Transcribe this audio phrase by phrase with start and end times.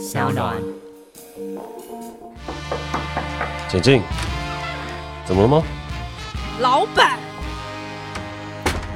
[0.00, 0.56] 小暖。
[3.68, 4.00] 请进。
[5.26, 5.62] 怎么了吗？
[6.60, 7.18] 老板。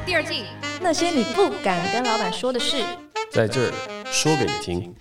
[0.06, 0.44] 第二季，
[0.80, 2.82] 那些你不敢跟老板说的事，
[3.30, 3.72] 在这儿
[4.06, 4.94] 说给你听。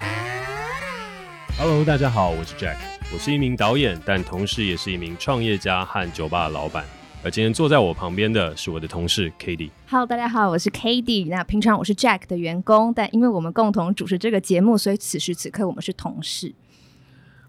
[1.57, 2.75] Hello，大家好，我是 Jack，
[3.13, 6.83] 我是一名导演，但同时也是一名创业家和酒吧的老板。
[7.25, 9.69] 而今天坐在我旁边的是我的同事 Cady。
[9.89, 11.29] Hello，大家好，我是 Cady。
[11.29, 16.53] 那平常我是 Jack 的员工，但因为我们共同主持这个节目，所以此时此刻我们是同事。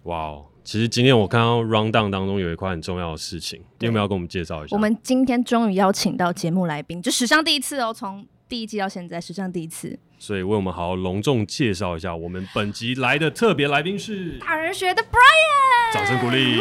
[0.05, 4.77] 哇哦，其实今天我看到 Rundown 当中有一块很重要的事情，你有没有要跟我们介绍一下？
[4.77, 9.99] 我们今天终于邀请到节目来宾，就史上第一次哦，从第一季到现在史上第一次。
[10.21, 15.93] 所以为我们好好隆重介绍一下，我们本集来的特别来宾是大人学的 Brian。
[15.93, 16.61] 掌声鼓励。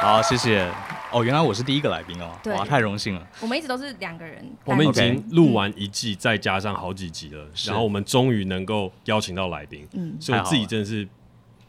[0.00, 0.70] 好，谢谢。
[1.12, 3.26] 哦，原来我是第一个来宾哦，对，哇，太荣幸了。
[3.40, 11.06] 我们一直都是两个人，我们已经录完一季，再加上好几集了，嗯、然后我们终于能够邀请到来宾，嗯，所以我自己真的是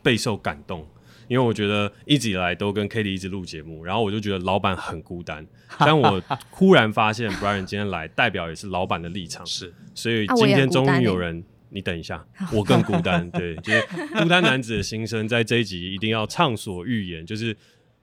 [0.04, 0.86] 备受感动，
[1.28, 5.46] 因为我觉得一直以来都跟 Cady 一直录节目，然后我就觉得老板很孤单，
[5.80, 6.22] 但我
[6.52, 13.82] 忽然发现 Brian 今天来，代表也是老板的立场， 是，所以今天终于有人，你等一下， 我更孤单，对，就是
[14.14, 17.58] 孤单男子的心声，在这一集一定要畅所欲言，就是。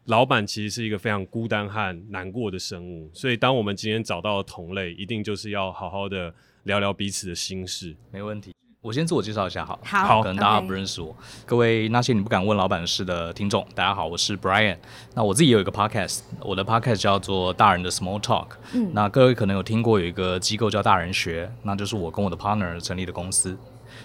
[0.09, 7.95] 老板其实是一个非常孤单和难过的生物，所以当我们今天找到了同类，一定就是要好好的聊聊彼此的心事。
[8.11, 11.13] 没问题，我先自我介绍一下好，好，好，可能大家不认识我。
[11.45, 14.77] 各位那些你不敢问老板的事的听众，大家好，我是 Brian。
[15.15, 18.47] 那我自己有一个 podcast，我的 podcast 叫做大人的 Small Talk。
[18.75, 23.59] 嗯，那各位可能有听过有一个机构叫大人学，那就是我跟我的 partner 成立的公司。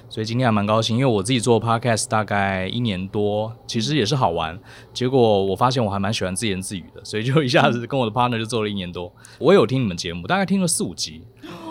[0.10, 4.58] 所以今天还蛮高兴，因为我自己做 podcast 大概一年多，其实也是好玩。
[4.92, 9.14] 结果我发现我还蛮喜欢自言自语的，所以就一下子跟我的 partner 就做了一年多。
[9.38, 11.24] 我有听你们节目，大概听了四五集，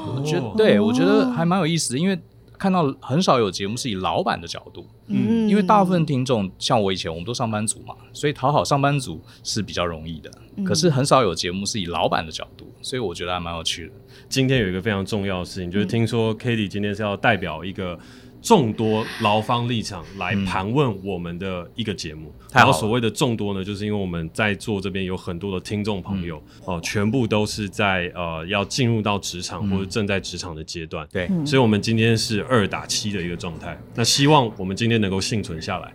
[0.06, 2.17] 我觉得对，我觉得还蛮有意思的，因为
[2.62, 10.30] 看到很少有节目是以老板的角度，嗯，因为大部分听众像我以前我们都上班族嘛，所以讨好上班族是比较容易的，
[10.64, 13.92] 可是很少有节目是以老板的角度，所以我觉得还蛮有趣的。
[14.28, 17.98] 今天有一个非常重要的事情，就是听说 Cady 今天是要代表一个。
[18.42, 26.75] 众多劳方立场来盘问我们的一个节目，嗯、然后所谓的众多呢，就是因为我们在座这边有很多的听众朋友哦、嗯。
[26.75, 33.81] 呃，全部都是在呃要进入到职场或者正在职场的阶段，对、嗯，所以我们今天是二打七的一个状态。
[33.95, 35.92] 那希望我们今天能够幸存下来。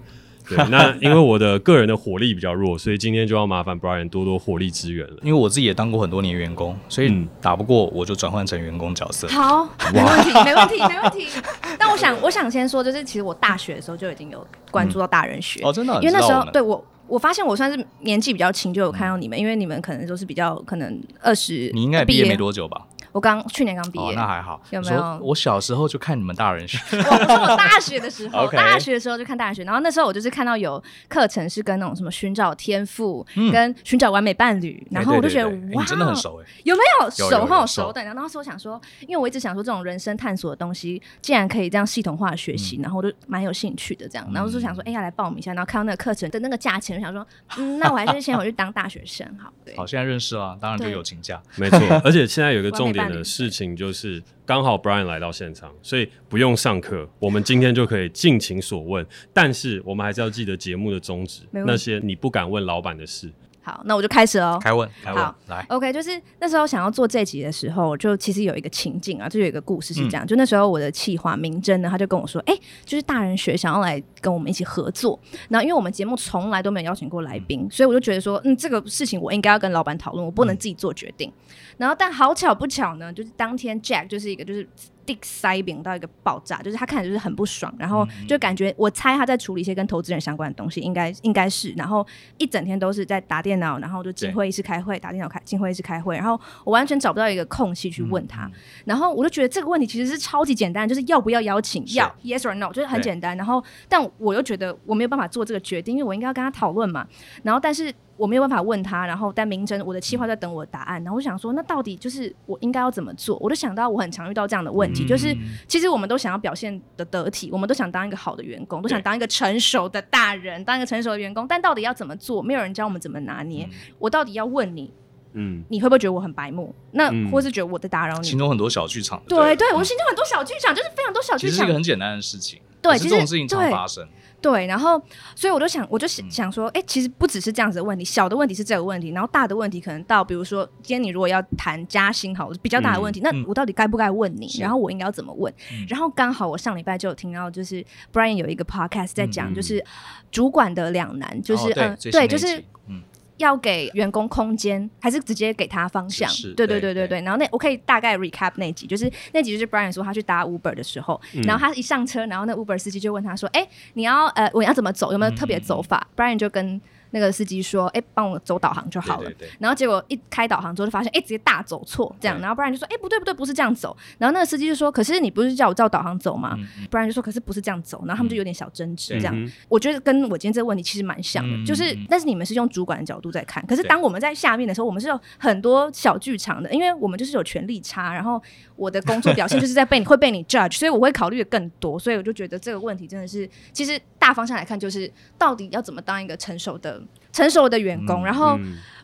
[0.49, 5.13] 对，那因为我的个人的火力比较弱，所以今天就要麻烦 Brian 多多火力支援了。
[5.21, 9.27] 因为我自己也当过很多年员工，所以打不过我就转换成员工角色。
[9.27, 11.27] 好，没问题，没问题，没问题。
[11.77, 22.85] 但我想，我想先说，就是其实我大学的时候就已经有关注到大人学、嗯、哦，真的，因为那时候对我，我发现我算是年纪比较轻，就有看到你们，因为你们可能都是比较可能二十，你应该毕业没多久吧？
[23.17, 24.61] 我刚去年刚毕业，哦，那还好。
[24.69, 25.19] 有没有？
[25.23, 26.77] 我小时候就看你们大人学。
[26.93, 28.55] 我大学的时候， okay.
[28.55, 38.03] 大学的时候就看大人学，然后那时候我就是看到有课程是跟那种什么寻找天赋，嗯，跟寻找完美伴侣，然后我就觉得、哇，你真的很熟哎，有没有熟很熟的？
[38.03, 47.25] 然后当时我想说，因为我一直想说这种人生探索的东西，竟然可以这样系统化的学习，嗯，然后我就蛮有兴趣的这样，然后就想说，哎、欸、呀，来报名一下，然后看到那个课程的那个价钱，我想说，
[47.57, 49.51] 嗯，那我还是先回去当大学生好。
[49.65, 51.79] 对，好，现在认识了，当然就友情价， 没错。
[52.03, 53.87] 而且现在有一个重点的事情就。
[53.87, 59.07] 就是刚好 Brian 来到现场，所以不用上课，我们今天就可以尽情所问。
[59.33, 63.31] 但是我们还是要记得节目的宗旨，那些你不敢问老板的事。
[63.67, 64.57] 好，那我就开始喽。
[64.61, 65.65] 开问，开问，来。
[65.67, 70.23] OK，就是那时候想要做这集的时候，就其实有一个情境啊，就有一个故事是这样。
[70.23, 75.19] 嗯、就那时候我的企划明真呢，他就跟我说：“哎、欸，就是大人学想要来跟我们一起合作。”
[75.49, 81.29] 然后因为我们节目从来都没有邀请过来宾、嗯，所以我就觉得说：“嗯，这个事情我应该要跟老板讨论，我不能自己做决定。
[81.29, 84.65] 嗯”然后但好巧不巧呢，就是当天 Jack 就是一个就是。
[85.07, 92.05] Dick 塞饼到一个爆炸，就是他看着就是很不爽，然后就感觉我猜他在处理一些跟投资人相关的东西，应该应该是，然后
[92.37, 98.51] 一整天都是在打电脑，然后就进会议室开会，打电脑开进会议室开会，然后我完全找不到一个空隙去问他，
[98.83, 107.07] 然后我就觉得这个问题其实是超级简单，就是要不要邀请，要 yes or no，就是很简单，然后但我又觉得我没有办法做这个决定，因为我应该要跟他讨论嘛，
[107.43, 107.93] 然后但是。
[108.17, 113.37] 我没有办法问他，然后但明真我的企划在等我的答案，然后我想说，那到底就是我应该要怎么做？
[113.37, 115.35] 我就想到我很常遇到这样的问题，嗯、就是
[115.67, 122.41] 其实我们都想要表现的得体，我们都想当一个好的员工，都想当一个成熟的大人，当一个成熟的员工，但到底要怎么做？
[122.41, 123.65] 没有人教我们怎么拿捏。
[123.65, 124.91] 嗯、我到底要问你，
[125.33, 126.73] 嗯，你会不会觉得我很白目？
[126.91, 128.27] 那、嗯、或是觉得我在打扰你？
[128.27, 129.21] 心中很多小剧场。
[129.27, 131.49] 对对，对，我心中很多小剧场，就是非常多小剧场。
[131.49, 132.59] 其实是一个很简单的事情。
[132.81, 134.07] 对，其实这种事情常发生。
[134.39, 135.01] 对，然后
[135.35, 144.45] 所以我就想，我就想想说，哎，其实不只是这样子的问题，小的问题是这个问题，然后大的问题可能到，比如说，今天你如果要谈加薪，好，比较大的问题，嗯、那我到底该不该问你？
[144.45, 145.51] 嗯、然后我应该要怎么问？
[145.71, 149.83] 嗯、然后刚好我上礼拜就有听到，就是 Brian 有一个 podcast 在讲，就是
[150.31, 153.01] 主管的两难，就是嗯，对，就是嗯。
[153.37, 156.29] 要给员工空间，还是直接给他方向？
[156.55, 157.21] 对对对对对。
[157.21, 165.11] 然后那我可以大概 recap 那集，就是那集就是 Brian 说他去搭 Uber 的时候，嗯、然后他一上车，然后那 Uber 司机就问他说：“哎、欸，你要呃，我要怎么走？
[165.11, 166.79] 有没有特别走法、嗯、？”Brian 就跟。
[167.17, 169.29] 那个司机说：“哎、欸，帮我走导航就好了。
[169.29, 172.39] 对对对”然后结果一开导航之后，就发现哎、欸，直接大走错这样。
[172.39, 179.33] 然后不然就说：“哎、欸，不对不对，不是这样走。”然后那个司机就说：“可是你不是叫我照导航走吗？”嗯嗯、不然就说：“可是不是这样走。”然后他们就有点小争执这样。
[179.35, 188.41] 嗯、我觉得跟我今天这个问题其实蛮像的，嗯、就是但是你们是用主管的角度在看，可是当我们在下面的时候，我们是有很多小剧场的，因为我们就是有权力差，然后
[188.75, 191.97] 我的工作表现就是在被你 会被你 judge，所以我会考虑的更多。
[191.97, 197.01] 所以我就觉得这个问题真的是，其实大方向来看，就是到底要怎么当一个成熟的。
[197.31, 198.59] 成熟的员工，然后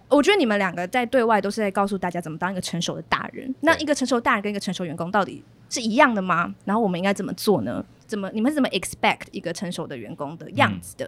[0.09, 3.53] 我觉得你们两个在对外都是在告诉大家怎么当一个成熟的大人。
[3.61, 6.53] 那一个成熟的大人跟一个成熟员工到底是一样的吗？
[6.65, 7.85] 然后我们应该怎么做呢？
[8.07, 11.05] 怎么你们是怎么 expect 一个成熟的员工的样子的？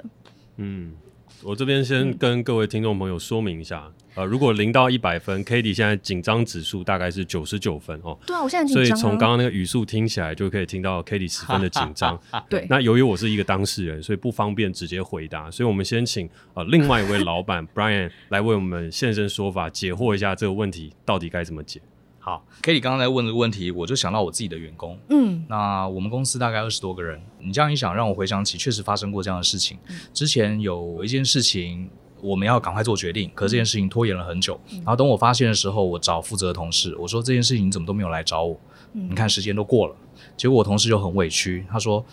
[0.57, 0.91] 嗯。
[0.91, 0.93] 嗯
[1.43, 3.83] 我这边先跟各位听众朋友说明一下，
[4.15, 8.17] 嗯、呃，如果零到一百分，Cady 现在紧张指数大概是九十九分哦。
[8.25, 8.85] 对啊，我现在紧张。
[8.85, 12.19] 所以从刚刚那个语速听起来，就可以听到 Cady 十分的紧张。
[12.49, 12.65] 对。
[12.69, 21.79] 那由于我是一个当事人，所以不方便直接回答，所以我们先请呃另外一位老板 Brian 来为我们现身说法，解惑一下这个问题到底该怎么解。
[22.25, 24.97] 好，Cady 刚刚在问这个问题，我就想到我自己的员工。
[25.09, 29.77] 嗯，那我们公司大概二十多个人，你这样一想，让我回想起确实发生过这样的事情。
[29.89, 31.87] 嗯、之前有一件事情，
[32.23, 34.59] 我们要赶快做决定，可是这件事情拖延了很久。
[34.71, 38.59] 嗯、然后等我发现的时候，我找负责的同事，我说这件事情你怎么都没有来找我？
[38.93, 39.95] 嗯、你看时间都过了，
[40.35, 42.03] 结果我同事就很委屈，他说。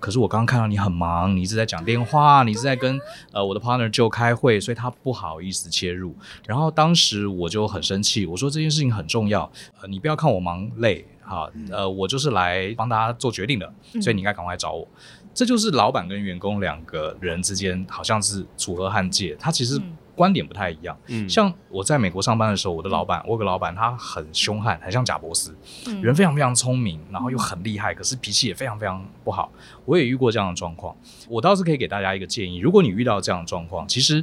[0.00, 2.98] 可是我刚刚看到你很忙，你一直在讲电话，你一直在跟
[3.32, 6.14] 呃我的 partner 就开会，所以他不好意思切入。
[6.46, 9.48] 然后当时我就很生气，我说这件事情很重要，
[9.80, 14.88] 呃，你不要看我忙累哈，呃，我就是来帮大家做决定的，所以你应该赶快找我。
[14.96, 19.80] 嗯、这就是老板跟员工两个人之间好像是楚河汉界，他其实。
[20.10, 29.50] 嗯观点不太一样，嗯，像我在美国上班的时候，我的老板，我有个老板，他很凶悍，很像贾伯斯，嗯、人非常非常聪明，然后又很厉害，可是脾气也非常非常不好。
[29.86, 30.94] 我也遇过这样的状况，
[31.28, 34.22] 我倒是可以给大家一个建议，如果你遇到这样的状况，其实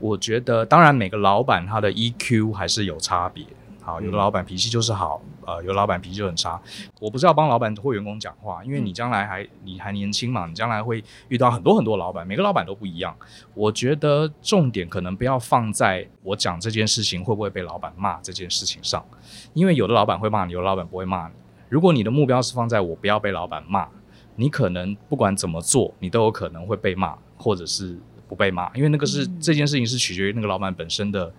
[0.00, 3.44] 我觉得，当然每个老板他的 EQ 还是有差别。
[3.86, 6.60] 好，有的老板脾气就是好，呃，有的老板脾气就很差。
[6.98, 13.16] 我不是要帮老板或员工讲话，因为你将来还你还年轻嘛，你将来会遇到很多很多老板，每个老板都不一样。
[13.54, 19.06] 我觉得重点可能不要放在我讲这件事情会不会被老板骂这件事情上，
[19.54, 21.34] 因为有的老板会骂你，有的老板不会骂你。
[21.68, 23.86] 如果你的目标是放在我不要被老板骂，
[24.34, 27.96] 你可能不管怎么做，你都有可能会被骂，或者是
[28.26, 31.32] 不被骂，因为那个是这件事情是取决于那个老板本身的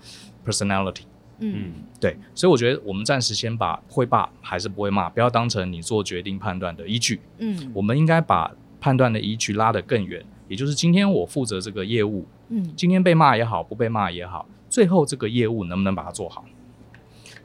[0.46, 1.04] personality。
[1.40, 7.22] 嗯，对，所以我觉得我们暂时先把会骂还是不会骂，不要当成你做决定判断的依据。
[7.38, 16.44] 嗯，我们应该把判断的依据拉得更远，也就是今天我负责这个业务，嗯，今天被骂也好，不被骂也好，最后这个业务能不能把它做好？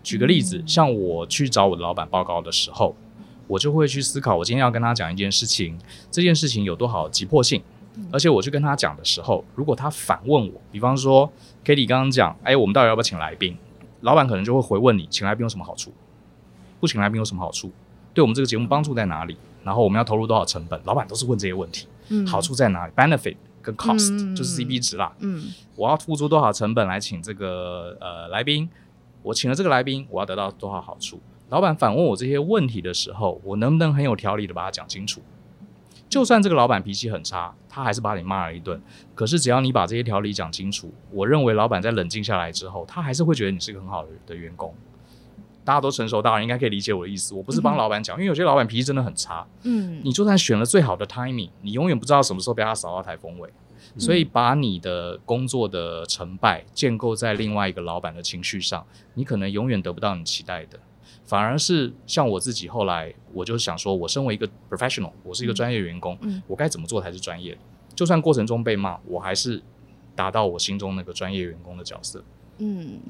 [0.03, 2.97] 举个例子，嗯，像我去找我的老板报告的时候，
[3.47, 5.79] 我就会去思考，我今天要跟他讲一件事情，
[6.11, 7.63] 这件事情有多少急迫性，
[8.11, 11.31] 而且我去跟他讲的时候，如果他反问我，比方说
[11.65, 13.57] Cady 刚刚讲，哎，我们到底要不要请来宾？
[14.03, 15.93] 老板可能就会回问你，请来宾有什么好处？
[16.79, 17.73] 不请来宾有什么好处？
[18.15, 19.37] 对我们这个节目帮助在哪里？
[19.65, 20.81] 然后我们要投入多少成本？
[20.85, 21.87] 老板都是问这些问题。
[22.09, 25.13] 嗯，好处在哪里？Benefit 跟 cost、嗯、就是 CP 值啦。
[25.21, 25.45] 嗯，
[25.77, 28.69] 我要付出多少成本来请这个呃来宾？
[29.23, 31.21] 我请了这个来宾，我要得到多少好处？
[31.49, 35.23] 老板反问我这些问题的时候，我能不能很有条理的把它讲清楚？
[36.13, 38.79] 就算这个老板脾气很差，他还是把你骂了一顿。
[39.15, 44.75] 可是只要你把这些条理讲清楚，我认为老板在冷静下来之后，他还是会觉得你是个很好的的员工。
[45.65, 47.33] 大家都成熟大人，应该可以理解我的意思。
[47.33, 49.47] 我不是帮老板讲，嗯、因为有些老板脾气真的很差。
[49.63, 53.49] 嗯，你就算选了最好的 timing，你永远不知道什么时候被他扫到台风尾。
[53.95, 60.79] 嗯、所以把你的工作的成败建构在另外一个老板的情绪上，你可能永远得不到你期待的。
[61.33, 67.57] 反而是像我自己，后来我就想说，我身为一个 professional，我是一个专业员工，嗯、我该怎么做才是专业？
[67.95, 69.63] 就算过程中被骂，我还是
[70.15, 72.23] 达到我心中那个专业员工的角色。
[72.59, 73.01] 嗯，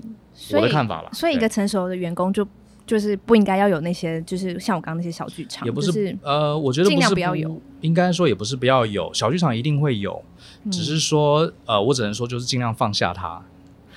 [0.52, 1.10] 我的看法啦。
[1.12, 2.46] 所以一个成熟的员工就
[2.86, 5.66] 就是不应该要有那些，就是像我刚刚那些小剧场。
[5.66, 7.60] 也不是，是呃，我觉得不是不尽量不要有。
[7.80, 10.22] 应该说也不是不要有，小剧场一定会有，
[10.62, 13.42] 嗯、只是说呃，我只能说就是尽量放下它。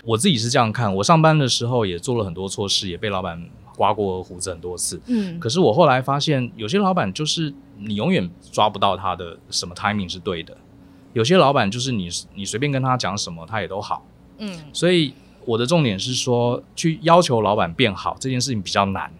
[0.03, 3.47] 我自己是这样看，我上班的时候也做了很多错事，也被老板。
[3.75, 4.99] 刮过胡子很多次。
[5.07, 10.55] 嗯，可是我后来发现，有些老板就是你永远抓不到他的什么 timing 是对的，
[11.13, 14.05] 有些老板就是你你随便跟他讲什么，他也都好。
[14.37, 15.13] 嗯，所以
[15.45, 19.11] 我的重点是说，去要求老板变好这件事情比较难。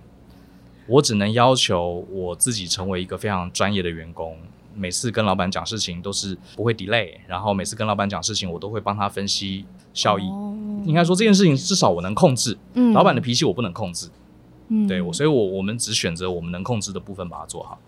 [0.88, 4.38] 我只能要求我自己成为一个非常专业的员工。
[4.78, 10.26] 每次跟老板讲事情都是不会 delay，然后每次跟老板讲事情，我都会帮他分析效益。
[10.86, 14.10] 应该说这件事情至少我能控制，嗯、老板的脾气我不能控制。
[14.68, 17.80] 嗯，对，我所以我，我我们只选择我们能控制的部分把它做好。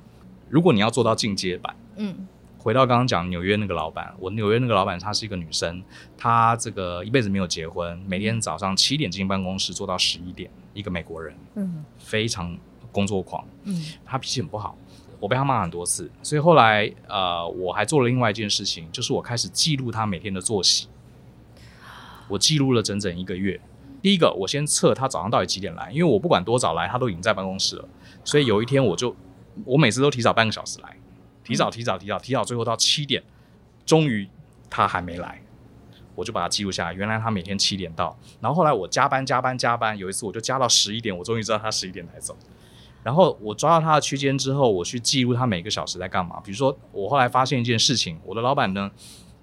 [0.50, 5.84] 如果你要做到进阶版，嗯，回到刚刚讲纽约那个老板，我纽约那个老板她是一个女生，
[6.18, 12.58] 她这个一辈子没有结婚，每天早上七点进办公室做到十一点，一个美国人，嗯，非常
[12.92, 14.78] 工作狂，嗯，她脾气很不好。
[15.20, 20.88] 我被他骂很多次，所以后来呃，我还做了另外一件事情，就是我开始记录他每天的作息。
[22.28, 23.60] 我记录了整整一个月。
[24.08, 27.86] 第一个，我先测他早上到底几点来，因为我不管多早来，他都已经在办公室了。
[28.24, 29.14] 所以有一天，我就
[29.66, 30.96] 我每次都提早半个小时来，
[31.44, 33.22] 提早提早提早提早，最后到七点，
[33.86, 34.26] 终于
[34.70, 35.42] 他还没来，
[36.16, 36.94] 我就把他记录下来。
[36.94, 42.34] 原来他每天七点到，然后后来我加班加班加班，有一次我就加到十一点，我终于知道他十一点才走。
[43.04, 46.40] 然后我抓到他的区间之后，我去记录他每个小时在干嘛。
[46.46, 48.90] 比如说，我后来发现一件事情，我的老板呢，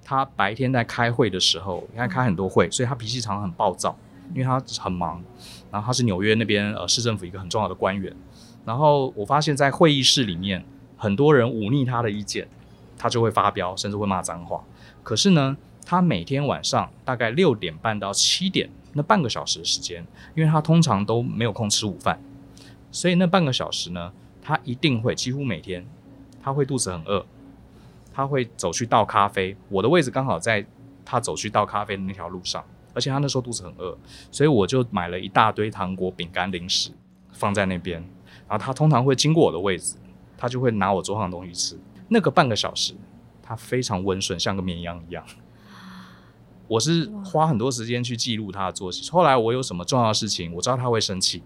[0.03, 3.95] 他白天在开会的时候，应该开很多会，所以他脾气常常很暴躁，
[4.33, 5.23] 因为他很忙。
[5.71, 8.15] 然后他是纽约那边呃市政府一个很重要的官员。
[8.65, 10.65] 然后我发现，在会议室里面，
[10.97, 12.49] 很多人忤逆他的意见，
[12.97, 14.65] 他就会发飙，甚至会骂脏话。
[15.03, 22.19] 可是呢，他每天晚上大概六点半到七点那半个小时的时间，因为他通常都没有空吃午饭。
[22.91, 25.85] 所以那半个小时呢，他一定会几乎每天，
[26.43, 27.27] 他会肚子很饿，
[28.15, 29.57] 他会走去倒咖啡。
[29.69, 30.65] 我的位置刚好在
[31.05, 32.65] 他走去倒咖啡的那条路上，
[32.95, 33.97] 而且他那时候肚子很饿，
[34.31, 36.91] 所以我就买了一大堆糖果、饼干、零食
[37.33, 38.01] 放在那边。
[38.49, 39.97] 然后他通常会经过我的位置，
[40.37, 41.79] 他就会拿我桌上的东西吃。
[42.09, 42.95] 那个半个小时，
[43.43, 45.25] 他非常温顺，像个绵羊一样。
[46.69, 49.11] 我是花很多时间去记录他的作息。
[49.11, 51.43] 后来我有什么重要的事情，我知道他会生气。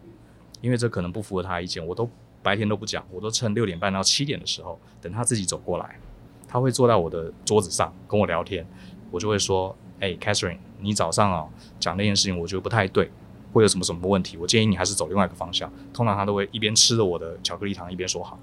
[0.61, 2.11] 因为这可能不符合他的意见，我都
[2.43, 6.00] 白天都不讲，我都趁六点半到七点的时候，等他自己走过来，
[6.49, 8.67] 他会坐在我的桌子上跟我聊天，
[9.12, 11.49] 我就会说：“哎，Catherine，你早上哦
[11.81, 13.11] 讲那件事情，我觉得不太对，
[13.52, 14.37] 会有什么什么问题？
[14.37, 18.38] 我建议你还是走另外一个方向。”通常他都会一边吃着我的巧克力糖，一边说好。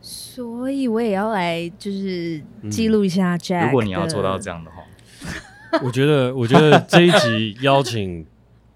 [0.00, 3.66] 所以我也要来就是记录一下 Jack、嗯。
[3.66, 4.82] 如果你要做到这样的话，
[5.82, 8.26] 我觉得，我觉得这一集邀请。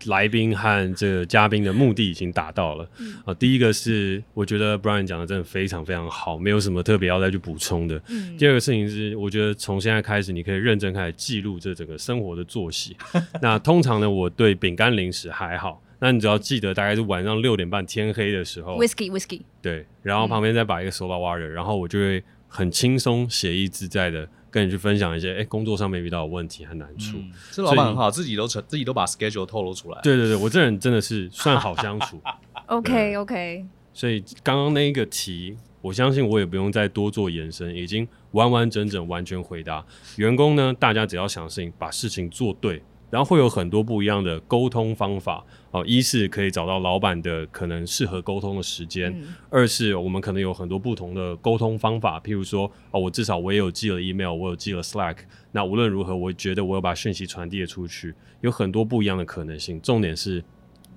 [0.07, 2.89] 来宾和这个嘉宾的目的已经达到了。
[2.99, 8.01] 嗯、啊，第一个是我觉得 Brian 讲的真的非常非常好，没有什么特别要再去补充的。
[8.09, 12.97] 嗯、第二个事情是，我觉得从现在开始，你可以认真开始记录这整个生活的作息。
[13.43, 24.29] 那通常呢，我对饼干零食还好，那你只要记得大概是晚上六点半天黑的时候，Whisky Whisky，对，然后旁边再摆一个 Soda Water，然后我就会很轻松、写意自在的。
[24.51, 27.17] 跟你去分享一些哎、欸，工作上面遇到的问题和难处。
[27.19, 30.01] 嗯、这老板很好，自己都成，自己都把 schedule 透露出来。
[30.03, 32.21] 对对对，我这人真的是算好相处。
[32.67, 33.65] OK OK。
[33.93, 39.85] 所以刚刚那一个题，我相信我也不用再多做延伸，已经完完整整完全回答。
[40.17, 42.83] 员工呢，大家只要想事情，把事情做对。
[43.11, 55.19] 然后会有很多不一样的沟通方法哦，一是可以找到老板的可能适合沟通的时间，嗯、二是我们可能有很多不同的沟通方法，譬如说哦，我至少我也有寄了 email，我有寄了 Slack，
[55.53, 59.81] 那无论如何，我觉得我有把讯息传递了出去，有很多不一样的可能性。
[59.81, 60.43] 重点是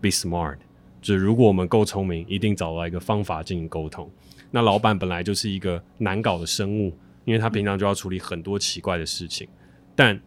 [0.01, 0.57] be smart，
[1.01, 4.09] 就是如果我们够聪明，一定找到一个方法进行沟通。
[4.49, 9.47] 那老板本来就是一个难搞的生物，因为他平常就要处理很多奇怪的事情，
[9.95, 10.19] 但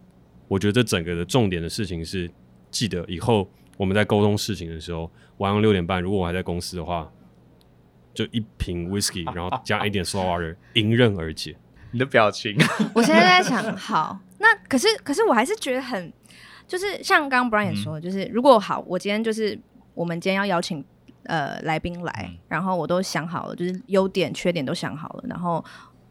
[0.47, 2.29] 我觉得这整个的重点的事情是，
[2.71, 7.09] 记得以后我们在沟通事情的时候，晚上六点半，如果我还在公司的话，
[8.13, 11.55] 就一瓶 whisky， 然后加一点 soda water，迎刃而解。
[11.91, 12.57] 你的表情，
[12.93, 16.11] 我现在在想，好，那可是可是我还是觉得很，
[16.67, 19.57] 就是像刚刚 Brian 说的，就是、嗯、如果好，我今天就是
[19.93, 20.83] 我们今天要邀请
[21.23, 25.63] 呃来宾来，嗯、然后我都想好了，就是优点缺点都想好了，然后。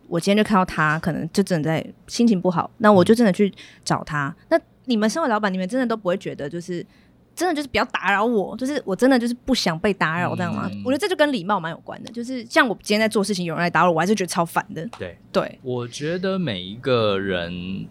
[0.09, 4.29] 我今天就看到他，可能就真的在心情不好，那我就真的去找他。
[4.29, 6.87] 嗯、那你们身为老板，你们真的都不会觉得，就是
[7.37, 10.69] 真的就是不要打扰我，就是我真的就是不想被打扰，这样吗？
[10.73, 12.11] 嗯、我觉得这就跟礼貌蛮有关的。
[12.11, 14.85] 就是像我今天在做事情，有人来打扰我，我还是觉得超烦的。
[14.99, 17.87] 对对，对我觉得每一个人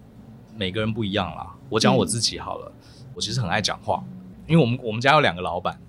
[0.56, 1.54] 每个人不一样啦。
[1.68, 4.02] 我讲我自己好了，嗯、我其实很爱讲话，
[4.48, 5.80] 因为我们我们家有两个老板，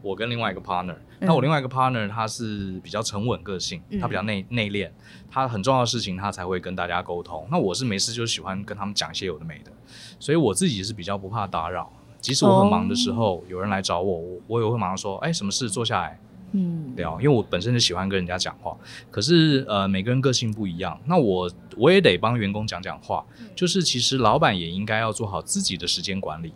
[0.00, 0.96] 我跟另外一个 partner。
[1.24, 4.90] 那我另外一个 partner 他是比较沉稳个性，他比较内内敛，
[5.30, 7.46] 他很重要的事情他才会跟大家沟通。
[7.48, 9.70] 那我是没事就喜欢跟他们讲一些有的没的，
[10.18, 11.92] 所以我自己是比较不怕打扰。
[12.22, 15.68] 即使我很忙的时候，哦、有人来找我，我我也会马上说，哎，什么事？
[15.68, 16.18] 坐下来，
[16.52, 17.20] 嗯，聊。
[17.20, 18.74] 因为我本身就喜欢跟人家讲话，
[19.10, 23.22] 可是呃，每个人个性不一样，那我我也得帮员工讲讲话。
[23.54, 26.54] 就是其实老板也应该要做好自己的时间管理。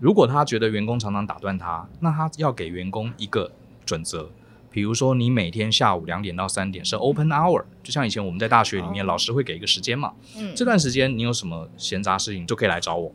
[0.00, 3.50] 如果他觉得员工常常打断他，那他要给员工一个
[3.86, 4.28] 准则。
[4.68, 10.12] 比如说，你每天下午两点到三点是 open hour，就像以前我们在大学里面，老师会给一个时间嘛。
[10.36, 13.10] 嗯，这段时间你有什么闲杂事情，就可以来找我，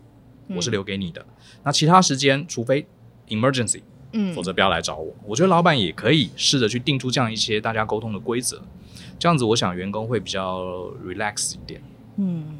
[0.56, 1.26] 我是留给你的。
[1.64, 2.86] 那其他时间，除非
[3.28, 3.82] emergency，
[4.14, 5.14] 嗯，否则不要来找我。
[5.26, 8.62] 我觉得老板也可以试着去定出这样一些大家沟通的规则，
[9.18, 10.62] 这样子我想员工会比较
[11.06, 11.82] relax 一点。
[12.18, 12.58] 嗯，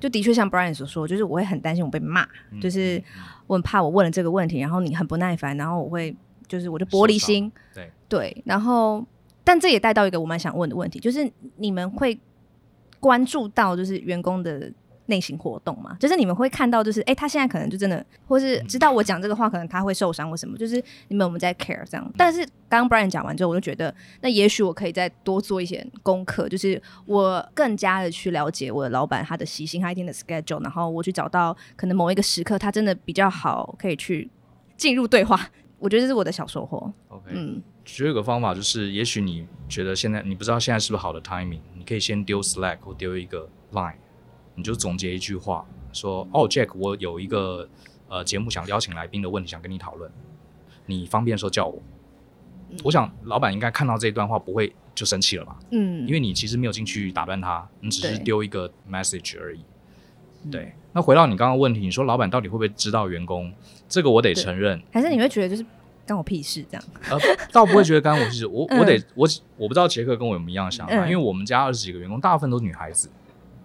[0.00, 2.26] 就的确像 Brian 所说，就是我会很担心我被骂，
[2.60, 3.02] 就是
[3.46, 6.14] 我很怕我问了这个问题，然后你很不耐烦，然后我会。
[6.48, 9.02] 就是我的玻璃心，对对，然后，
[9.42, 12.18] 但这也带到一个我蛮想问的问题，就是你们会
[13.00, 14.70] 关注到就是员工的
[15.06, 15.96] 内心活动嘛？
[15.98, 20.76] 就是你们会看到，就是哎，他现在可能就真的，或是知道我讲这个话，可能他会受伤或什么，就是
[21.08, 22.12] 你们有没有在 care 这样？
[22.16, 34.30] 但是刚刚 Brian 讲完之后，我就觉得，那也许我可以再多做一些功课，就是我更加的去了解我的老板他的习性，他一天的 schedule，然后我去找到可能某一个时刻，他真的比较好，可以去
[34.76, 35.48] 进入对话。
[35.78, 36.78] 我觉得这是我的小收获。
[37.08, 43.96] OK，嗯，只有一个方法，就是也许你觉得现在你不知道现在是不是好的 timing，你可以先丢 Slack 或丢一个 Line，
[44.54, 47.68] 你就总结一句话，说：“哦，Jack，我有一个
[48.08, 50.10] 呃节目想邀请来宾的问题想跟你讨论，
[50.86, 51.80] 你方便的时候叫我。
[52.70, 55.58] 嗯”我想老板应该看到这一段话不会就生气了吧？
[55.70, 59.60] 嗯，因为你其实没有进去打断他，你只是丢一个 message 而已。
[60.50, 63.52] 对，对，那回到你刚刚问题，你说老板到底会不会知道员工？
[63.88, 65.64] 这个我得承认，还是你会觉得就是
[66.06, 66.84] 干我屁事这样？
[67.10, 67.18] 呃，
[67.52, 73.10] 倒不会觉得干我屁事，我 我得我我不知道杰克跟我有没有一样想法，嗯、因为我们家二十几个员工，大部分都是女孩子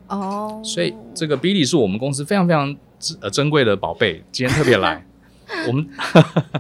[0.08, 2.76] 哦，所以这个 Billy 是我们公司非常非常
[3.22, 5.06] 呃珍贵的宝贝，今天特别来，
[5.68, 5.88] 我们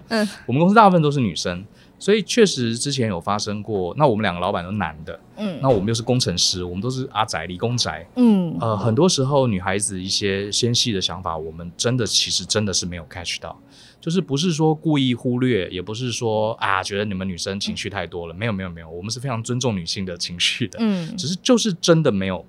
[0.09, 1.65] 嗯， 我们公司大部分都是女生。
[1.99, 13.59] 所以确实之前有发生过，那我们两个老板都男的，嗯，那我们又是工程师，我们都是阿宅理工宅，嗯，呃，很多时候女孩子一些纤细的想法，我们真的其实真的是没有 catch 到，
[13.99, 22.45] 就是不是说故意忽略，也不是说啊觉得你们女生情绪太多了，没有没有没有，我们是非常尊重女性的情绪的，嗯，只是就是真的没有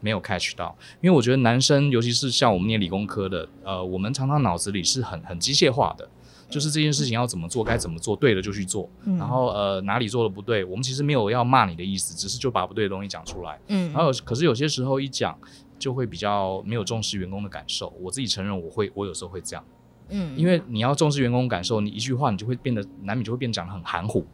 [0.00, 6.08] 没有 catch 到，因为我觉得男生尤其是像我们念理工科的，呃，我们常常脑子里是很很机械化的。
[6.50, 8.88] 就是这件事情要怎么做，该怎么做，对了就去做。
[9.04, 13.60] 嗯、然后呃哪里做的不对，我们其实没有要骂你的意思，只是就把不对的东西讲出来。
[13.66, 15.38] 嗯，然后可是有些时候一讲
[15.78, 17.92] 就会比较没有重视员工的感受。
[18.00, 19.62] 我自己承认我会，我有时候会这样。
[20.08, 24.24] 嗯，因为你要重视员工感受，你一句话你就会变得难免就会变讲得很含糊，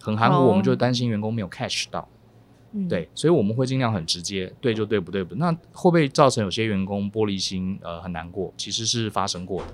[0.00, 2.08] 很含糊，我们就担心员工没有 catch 到。
[2.72, 5.34] 嗯，对，所以我们会尽量很直接，对就对，不对不。
[5.36, 8.52] 那会不会造成有些员工玻璃心，呃很难过？
[8.56, 9.68] 其实是发生过的。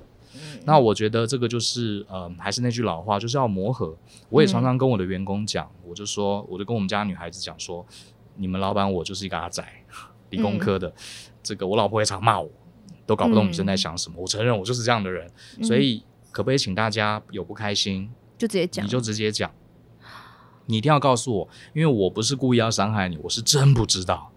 [0.65, 3.97] 那我觉得这个就是，呃，还是那句老话，就是要磨合。
[4.31, 7.87] 我也常常跟我的员工讲，嗯、我就说，我就跟我们家女孩子讲说，
[8.37, 9.85] 你们老板我就是一个阿宅，
[10.31, 10.95] 理工科的，嗯、
[11.41, 12.51] 这个我老婆也常骂我，
[13.07, 14.17] 都搞不懂女生在想什么。
[14.19, 15.31] 嗯、我承认我就是这样的人，
[15.63, 16.03] 所以
[16.33, 19.49] 可不可以请大家有不开心就直接讲，你就直接讲，
[20.67, 24.31] 你一定要告诉我，因为我不是故意要伤害你，我是真不知道。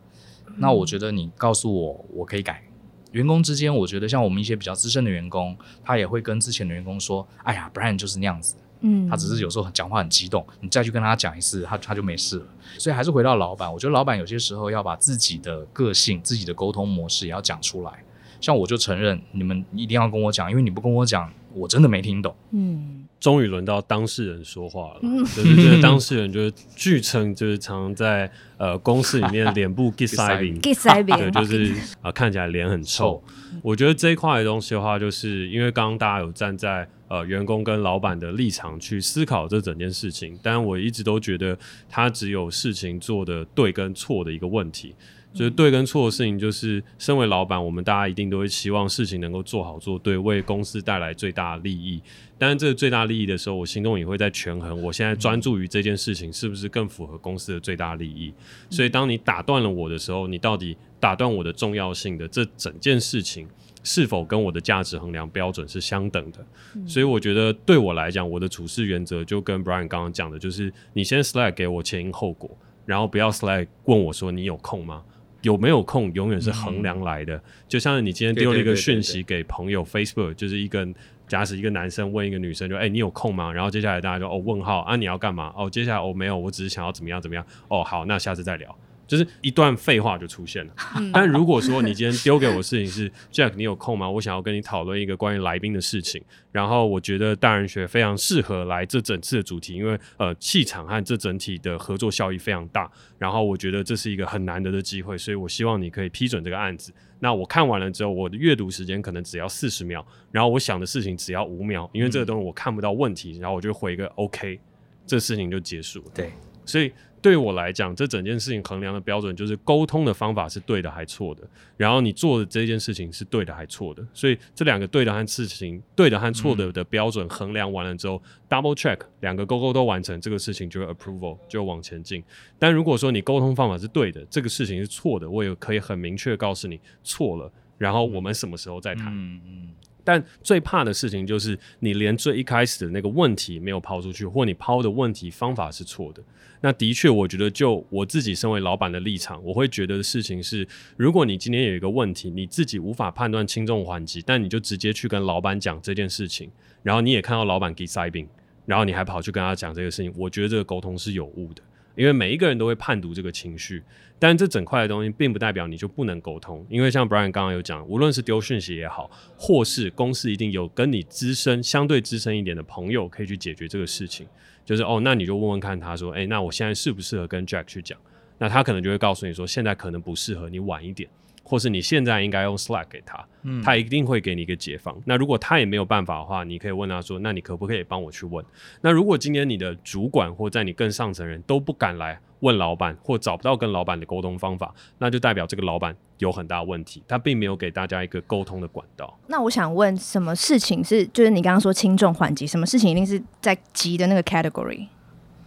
[0.58, 2.64] 那我觉得你告诉我，我可以改。
[3.12, 12.46] 员工之间，我觉得像我们一些比较资深的员工，他也会跟之前的员工说：“哎呀，Brian 就是那样子，嗯，他只是有时候讲话很激动，你再去跟他讲一次，他他就没事了。”
[12.78, 18.04] 所以还是回到老板，我觉得老板有些时候要把自己的个性、自己的沟通模式也要讲出来。
[18.42, 22.36] 像我就承认，你们一定要跟我讲，因为你不跟我讲，我真的没听懂。
[22.52, 23.07] 嗯。
[23.20, 33.24] 终于轮到当事人说话了，嗯、对对对，当事人就是据称就是常常在呃公司里面脸部 get saving， 对，就是啊、呃、看起来脸很臭。
[33.64, 41.58] 我觉得这一块的东西的话，就是因为刚刚大家有站在呃员工跟老板的立场去思考这整件事情，但我一直都觉得
[41.90, 44.94] 他只有事情做的对跟错的一个问题。
[45.38, 52.02] 就是对跟错的事情，就是身为老板，我们大家一定都会期望事情能够做好做对，为公司带来最大的利益。
[52.40, 58.34] 但是这个最大利益的时候，我心中也会在权衡，我现在专注于这件事情是不是更符合公司的最大利益。
[58.72, 63.48] 所以当你打断了我的时候，你到底打断我的重要性的这整件事情，
[63.84, 66.44] 是否跟我的价值衡量标准是相等的？
[66.88, 72.50] 所以我觉得对我来讲，我的处事原则就跟 Brian 刚刚讲的，就是你先 Slack 给我前因后果，
[72.86, 75.04] 然后不要 Slack 问我说你有空吗？
[75.42, 80.88] 有没有空永远是衡量来的，嗯、就像你今天丢了一个讯息给朋友，Facebook 就是一个
[81.28, 83.52] 假使一个男生问一个女生，就哎、欸、你有空吗？
[83.52, 85.54] 然后接下来大家就哦问号啊你要干嘛？
[85.56, 87.46] 哦接下来哦没有，我只是想要怎么样怎么样。
[87.68, 88.76] 哦好那下次再聊，
[89.08, 90.74] 就是一段废话就出现了。
[91.14, 94.10] 但如果说你今天丢给我的事情是 Jack，你有空吗？
[94.10, 96.22] 我想要跟你讨论一个关于来宾的事情。
[96.52, 102.92] 然后我觉得大人学非常适合来这整次的主题，因为呃气场和这整体的合作效益非常大。
[103.18, 106.92] 然后我觉得这是一个很难得的机会，所以我希望你可以批准这个案子。
[107.20, 114.60] 那我看完了之后，我的阅读时间可能只要四十秒，然后我想的事情只要五秒，因为这个东西我看不到问题，然后我就回一个 OK，
[115.06, 116.12] 这事情就结束了。
[116.14, 116.32] 对，
[116.66, 116.92] 所以。
[117.22, 121.42] 对我来讲，这整件事情衡量的标准就是沟通的方法是对的还错的，
[121.76, 132.24] 然后你做的这件事情是对的还错的，所以这两个对的和事情对的和错的的标准衡量完了之后，嗯，double check 两个勾勾都完成，这个事情就 approval 就往前进。
[132.60, 139.08] 但如果说你沟通方法是对的，这个事情是错的，我也可以很明确告诉你错了，然后我们什么时候再谈。
[139.08, 139.74] 嗯嗯。
[140.08, 146.24] 但最怕的事情就是你连最一开始的那个问题没有抛出去，或你抛的问题方法是错的。
[146.62, 150.66] 那的确，我觉得就我自己身为老板的立场，我会觉得的事情是，
[150.96, 156.50] 如果你今天有一个问题，你自己无法判断轻重缓急，但你就直接去跟老板讲这件事情，
[156.84, 158.26] 然后你也看到老板给塞饼，
[158.66, 161.62] 然后你还跑去跟他讲这个事情，我觉得这个沟通是有误的。
[161.98, 163.84] 因为每一个人都会判读这个情绪，
[164.20, 166.66] 但这整块的东西并不代表你就不能沟通。
[166.70, 174.28] 因为像 Brian 刚刚有讲，无论是丢讯息也好，或是公司一定有跟你资深、相对资深一点的朋友可以去解决这个事情。
[174.64, 177.98] 就是哦，那你就问问看他说，诶，那我现在适不适合跟 Jack 去讲？
[178.38, 181.10] 那他可能就会告诉你说，现在可能不适合，你晚一点。
[181.50, 185.02] 或是你现在应该用 Slack 给他，嗯，他一定会给你一个解方。
[185.06, 188.44] 那如果他也没有办法的话，你可以问他说：“那你可不可以帮我去问？”
[188.84, 199.18] 那如果今天你的主管或在你更上层人都不敢来问老板，或找不到跟老板的沟通方法，那就代表这个老板有很大问题，他并没有给大家一个沟通的管道。
[199.28, 202.46] 那我想问，什么事情是就是你刚刚说轻重缓急？
[202.46, 204.88] 什么事情一定是在急的那个 category？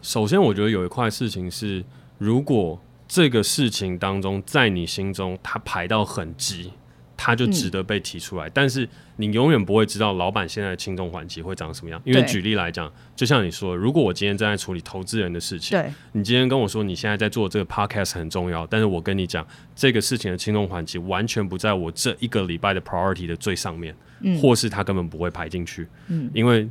[0.01, 1.85] 首先，我觉得有一块事情是
[2.17, 2.81] 如果。
[3.11, 6.73] 这个事情当中，在你心中，它排到很急，
[7.17, 8.47] 它就值得被提出来。
[8.47, 12.01] 嗯、但是你永远不会知道老板现在的轻重缓急会长什么样。
[12.05, 15.77] 因为举例来讲，就像你说，如果我今天正在处理投资人的事情，
[16.13, 19.45] 你今天跟我说你现在在做这个 podcast 很重要，但是我跟你讲，
[19.75, 26.69] 这个事情的轻重缓急完全不在我这一个礼拜的 priority 的最上面，嗯、或是它根本不会排进去，嗯，因为。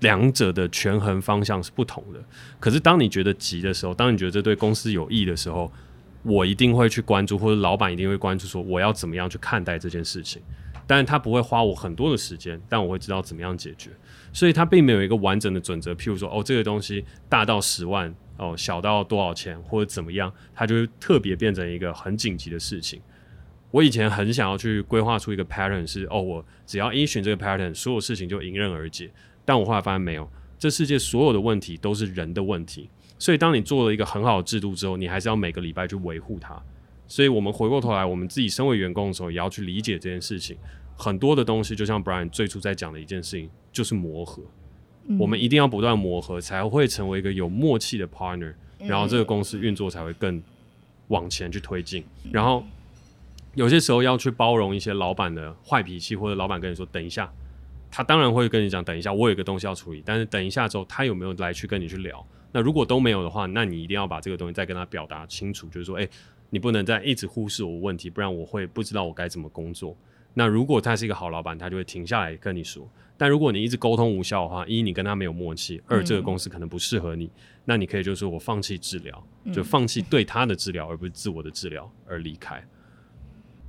[0.00, 2.22] 两者的权衡方向是不同的，
[2.60, 5.72] 可是当你觉得急的时候，当你觉得这对公司有益的时候，
[6.22, 10.42] 我一定会去关注，或者老板一定会关注，说我要怎么样去看待这件事情。
[10.88, 13.90] 但他不会花我很多的时间，但我会知道怎么样解决。
[14.32, 23.00] 所以他并没有一个完整的准则，譬如说，哦，这个东西大到十万，哦，小到多少钱，或者怎么样，它就会特别变成一个很紧急的事情。
[23.72, 29.10] 我以前很想要去规划出一个 pattern，是哦，我只要依循这个 pattern，所有事情就迎刃而解。
[29.46, 30.28] 但我后来发现没有，
[30.58, 36.60] 这世界所有的问题都是人的问题，所以当你做了一个很好的制度之后，你还是要每个礼拜去维护它。
[37.08, 40.56] 所以我们回过头来，我们自己身为员工的时候，也要去理解这件事情。
[40.96, 44.42] 很多的东西，就像 Brian 最初在讲的一件事情，就是磨合。
[45.06, 50.42] 嗯、我们一定要不断磨合，才会成为一个有默契的 partner，然后这个公司运作才会更
[51.08, 52.02] 往前去推进。
[52.32, 52.64] 然后
[53.54, 57.32] 有些时候要去包容一些老板的坏脾气，或者老板跟你说等一下。
[57.96, 60.02] 他当然会跟你讲，等一下，我有一个东西要处理。
[60.04, 62.22] 但是等一下之后，他有没有来去跟你去聊？
[62.52, 66.06] 那如果都没有的话，那你一定要把这个东西再跟他表达清楚，就是说，诶，
[66.50, 69.96] 你不能再一直忽视我问题，不然我会不知道我该怎么工作。
[70.34, 72.86] 那如果他是一个好老板，他就会停下来跟你说。
[73.16, 77.30] 但如果你一直沟通无效的话，一你跟他没有默契，二这个公司可能不适合你，嗯、
[77.64, 82.62] 那你可以就是说我放弃治疗，就放弃对他的治疗，而不是自我的治疗而离开。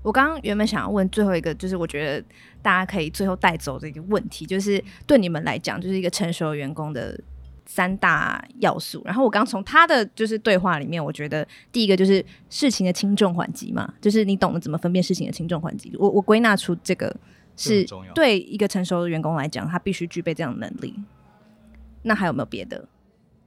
[0.08, 2.26] 我刚刚原本想要问最后一个，就是我觉得
[2.62, 7.20] 大家可以最后带走的一个问题，就是对你们来讲，就是一个成熟员工的
[7.66, 9.02] 三大要素。
[9.04, 15.94] 然后我刚从他的就是对话里面，我觉得第一个就是事情的轻重缓急嘛，就是你懂得怎么分辨事情的轻重缓急。
[16.00, 17.14] 我我归纳出这个
[17.58, 20.96] 是对一个成熟的员工来讲，他必须具备这样的能力。
[22.04, 22.88] 那还有没有别的？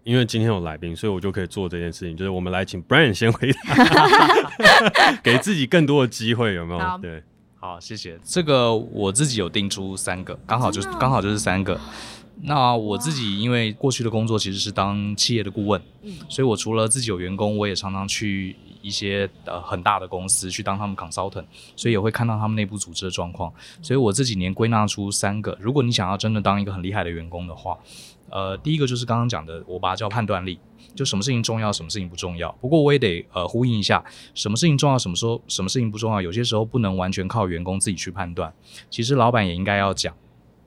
[0.03, 2.17] 因为今天有来宾，所以我就可以做这件事情。
[2.17, 6.99] 就是我们来请 Brian 先回答， 给自己更多的机会，有没有？
[7.03, 7.23] 对，
[7.59, 8.19] 好，谢谢。
[8.25, 11.79] 这个我自己有定出三个，刚好就是刚好就是三个。
[12.43, 15.81] 那我自己因为过去的工作其实是当企业的顾问，
[16.31, 21.45] 所以我除了自己有员工，我也常常去一些呃很大的公司去当他们 consultant，
[21.77, 23.53] 所以也会看到他们内部组织的状况。
[23.83, 27.79] 所以我这几年归纳出三个，如果你想要真的当一个很厉害的员工的话。
[28.31, 30.59] 呃，第一个就是刚刚讲的，我把它叫判断力，
[30.95, 32.51] 就什么事情重要，什么事情不重要。
[32.61, 38.53] 不过我也得呃呼应一下，什么事情重要，什么时候什么事情不重要，有些时候不能完全靠员工自己去判断，
[38.89, 40.15] 其实老板也应该要讲，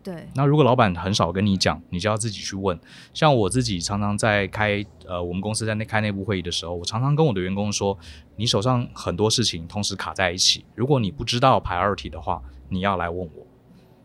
[0.04, 0.28] 对。
[0.36, 2.78] 那如果老板很少跟你讲，你就要自己去问。
[3.14, 7.98] 像我自己常常在开呃，我们公司在那开内部会议的时候，我常常跟我的员工说，
[8.36, 13.48] 你手上很多事情同时卡在一起，如果你不知道 priority 的话，你要来问我。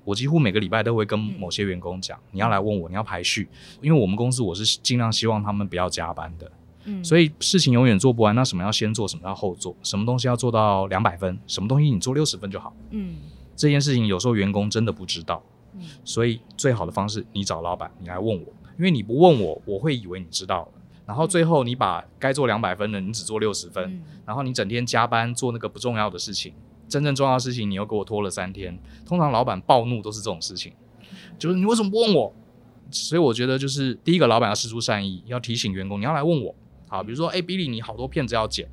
[0.08, 3.46] 我几乎每个礼拜都会跟某些员工讲，嗯、你要来问我，你要排序，
[3.82, 6.50] 因为我们公司我是尽量希望他们不要加班的。
[6.84, 12.74] 嗯，所以事情永远做不完，那什么要先做，什么要后做，什么东西要做到两百分，什么东西你做六十分就好。
[12.88, 13.16] 嗯，
[13.54, 15.42] 这件事情有时候员工真的不知道。
[15.74, 18.46] 嗯，所以最好的方式，你找老板，你来问我，
[18.78, 20.68] 因为你不问我，我会以为你知道了。
[21.04, 26.54] 然后最后你把该做两百分的，你只做六十分，嗯、然后你整天加班做那个不重要的事情，
[26.88, 28.78] 真正重要的事情你又给我拖了三天。
[29.04, 30.72] 通常老板暴怒都是这种事情，
[31.38, 32.34] 就是你为什么不问我？
[32.90, 36.54] 所以我觉得就是第一个，老板要施出善意，要提醒员工你要来问我。
[36.88, 38.66] 好，比如说，哎，Billy，你好多片子要剪，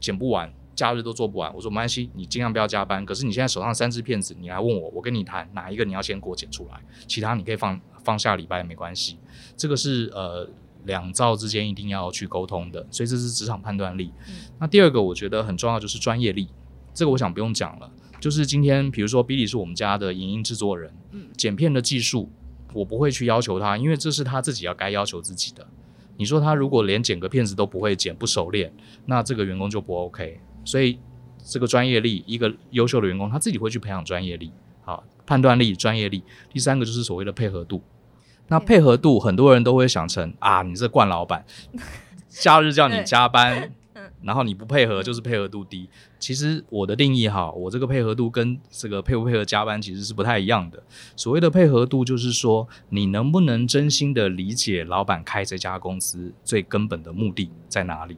[0.00, 1.54] 剪不完，假日都做不完。
[1.54, 3.04] 我说没关系，你尽量不要加班。
[3.04, 9.18] 可是你现在手上三支片子，你来问我，我跟你谈哪一个你要先给我剪出来，其他你可以放放下礼拜也没关系。
[9.58, 10.48] 这个是呃
[10.84, 14.10] 两造之间一定要去沟通的，所以这是职场判断力。
[14.26, 16.48] 嗯、那第二个我觉得很重要就是专业力，
[16.94, 17.90] 这个我想不用讲了。
[18.20, 22.30] 就是今天比如说 Billy 是我们家的影音制作人，嗯，剪片的技术
[22.72, 25.66] 我不会去要求他，因为这是他自己要该要求自己的。
[26.16, 28.72] 你说他如果连剪个片子都不会剪，不熟练，
[29.04, 30.40] 那这个员工就不 OK。
[30.64, 30.98] 所以
[31.44, 34.50] 这个专业力，一个优秀的员工他自己会去培养专业力，
[34.84, 36.22] 好，判断力、专业力。
[36.50, 37.82] 第三个就是所谓的配合度。
[38.48, 41.44] 那配合度，很多人都会想成啊，你这惯老板，
[42.30, 43.70] 假日叫你加班。
[44.24, 45.88] 然后你不配合就是配合度低。
[46.18, 50.82] 其实我的定义哈，我这个配合度跟这个配不配合加班其实是不太一样的。
[51.14, 58.16] 所谓的配合度就是说，你能不能真心的理解老板开这家公司最根本的目的在哪里，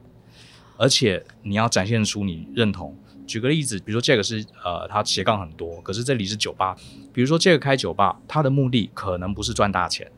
[0.77, 2.97] 而且你要展现出你认同。
[3.25, 6.73] 举个例子，比如说这个是呃，他斜杠很多，可是这里是酒吧。
[7.11, 10.09] 比如说这个开酒吧，他的目的可能不是赚大钱，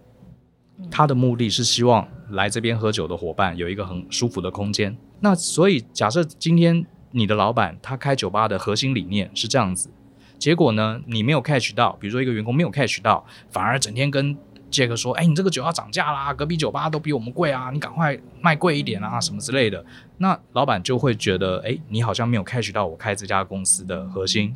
[0.89, 4.95] 他的目的是希望来这边喝酒的伙伴有一个很舒服的空间。
[5.19, 9.89] 那所以，假设今天你的老板他开酒吧的核心理念是这样子，
[10.37, 14.37] 结果呢，你没有 catch 到，比如说一个员工没有 catch 到，反而整天跟
[14.71, 19.83] 杰克说：“哎，你这个酒要涨价啦，隔壁酒吧都比我们贵啊，你赶快卖贵一点啊，什么之类的。”
[20.19, 24.55] 那老板就会觉得：“哎，你好像没有 catch 到我开这家公司的核心。”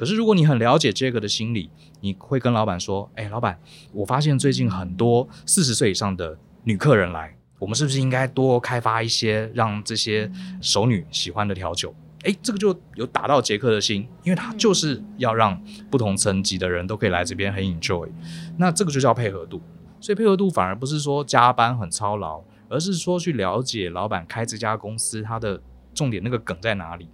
[0.00, 1.68] 可是如果你很了解杰克的心理，
[2.00, 3.60] 你会跟老板说：“哎，老板，
[3.92, 10.32] 我发现最近很多四十岁以上的女客人来。”我们是不是应该多开发一些让这些
[10.62, 11.94] 熟女喜欢的调酒？
[12.22, 18.08] 诶，这个就有打到杰克的心，因为他就是要让不同层级的人都可以来这边很 enjoy。
[18.56, 19.60] 那这个就叫配合度。
[20.00, 25.60] 所以配合度反而不是说加班很操劳，而是说去了解老板开这家公司他的
[25.92, 27.10] 重点那个梗在哪里。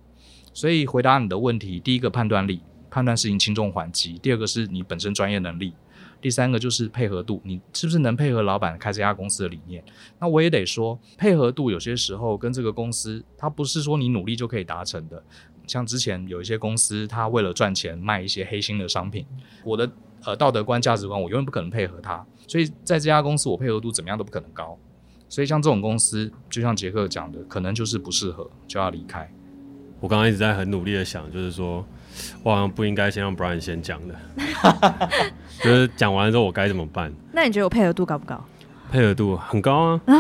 [0.55, 2.63] 所以回答你的问题，第一个判断力，
[2.97, 5.75] 判断事情轻重缓急；第二个是你本身专业能力。
[6.19, 9.85] 第三个就是配合度，你是不是能配合老板开这家公司的理念？
[10.19, 15.23] 那我也得说，配合度有些时候跟这个公司，它不是说你努力就可以达成的。
[15.67, 19.27] 像之前有一些公司，它为了赚钱卖一些黑心的商品，
[19.63, 19.93] 我的
[20.25, 22.25] 呃道德观、价值观，我永远不可能配合它。
[22.49, 24.79] 所以在这家公司，我配合度怎么样都不可能高。
[25.29, 29.31] 所以像这种公司，就像杰克讲的，可能就是不适合，就要离开。
[30.01, 31.87] 我刚刚一直在很努力的想，就是说。
[32.43, 34.15] 我好像不应该先让 Brian 先讲的，
[35.63, 37.13] 就是讲完了之后我该怎么办？
[37.33, 38.43] 那你觉得我配合度高不高？
[38.91, 40.01] 配合度很高啊！
[40.07, 40.15] 啊，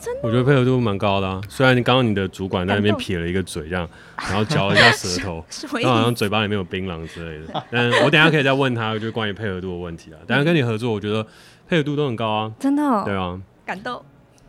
[0.00, 0.20] 真的？
[0.22, 1.40] 我觉得配合度蛮高的啊。
[1.48, 5.44] 虽然你刚刚你的主管在那边撇了一个嘴，这样，然后嚼了一下舌头，
[5.82, 7.64] 然后好像嘴巴里面有槟榔之类的。
[7.72, 10.16] 但我等下可以再问他，就是关于配合度的问题啊。
[10.28, 11.26] 等下跟你合作，我觉得
[11.68, 12.52] 配合度都很高啊。
[12.60, 12.84] 真的？
[12.84, 13.02] 哦？
[13.04, 13.40] 对啊。
[13.66, 14.00] 感动。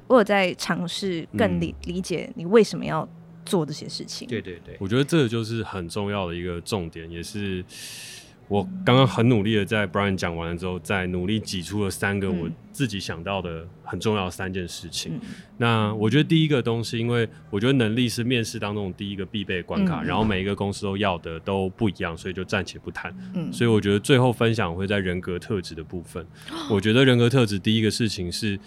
[0.08, 3.08] 我有在尝试更理理解你为什么要。
[3.46, 7.64] 做这些事情，对对对，我觉得这个就是很重要的一个重点，也是
[8.48, 15.14] 我刚刚很努力的在 Brian 讲完了之后，再努力挤出了三个我自己想到的很重要的三件事情。
[15.16, 15.22] 嗯、
[15.58, 23.12] 那我觉得第一个东西，因为我觉得能力是面试当中第一个必备关卡，嗯、然后每一个公司都要的都不一样，所以就暂且不谈。
[23.34, 26.24] 嗯，所以我觉得最后分享会在人格特质的部分。
[26.70, 28.60] 我觉得人格特质第一个事情是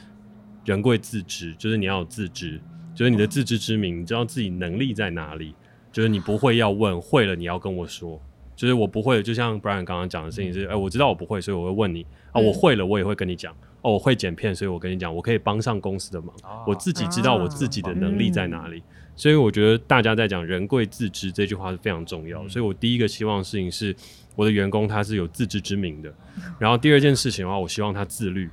[0.65, 2.61] 人贵自知，就是你要有自知。
[2.99, 5.55] 就是你的自知之明，你知道自己能力在哪里。
[5.93, 8.21] 就是你不会要问，会了你要跟我说。
[8.57, 12.41] 就是我不会，就像 Brian 刚刚讲的事情是，哎、欸，我知道我不会，所以我会问你啊。
[12.41, 13.55] 我会了，我也会跟你讲。
[13.83, 16.35] 哦，我会剪片，所以我跟你讲，我可以帮上公司的忙。
[16.67, 18.83] 我自己知道我自己的能力在哪里。
[19.15, 22.49] 所以我觉得大家在讲“人贵自知”这句话是非常重要。
[22.49, 23.95] 所以我第一个希望的事情是，
[24.35, 26.13] 我的员工他是有自知之明的。
[26.59, 28.51] 然后第二件事情的话，我希望他自律。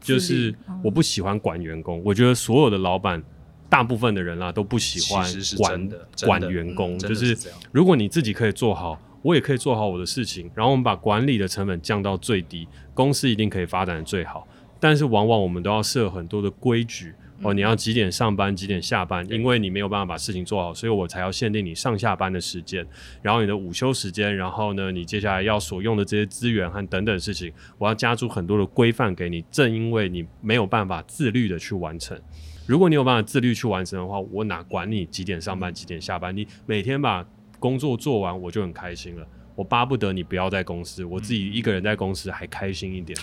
[0.00, 3.20] 就是我不喜欢管员工，我觉得所有的老板。
[3.68, 5.26] 大部分的人啦、啊、都不喜欢
[5.56, 5.88] 管
[6.24, 7.36] 管员工，就是
[7.72, 14.46] 如果你自己可以做好，我也可以做好我的事情，然后我们把管理的成本降到最低，公司一定可以发展的最好。
[14.80, 17.12] 但是往往我们都要设很多的规矩。
[17.40, 19.24] 哦，你要几点上班，几点下班？
[19.30, 22.84] 因为你没有办法把事情做好，所以我才要限定你上下班的时间，
[23.22, 29.44] 然后你的午休时间，然后呢，你接下来要所用的这些资源和等等事情，我要加注很多的规范给你。
[29.52, 32.20] 正因为你没有办法自律的去完成，
[32.68, 36.36] 如果你有办法自律去完成的话，我哪管你几点上班，几点下班？
[36.36, 37.26] 你每天把
[37.58, 39.26] 工作做完，我就很开心了。
[39.54, 43.18] 我巴不得你不要在公司，我自己一个人在公司还开心一点。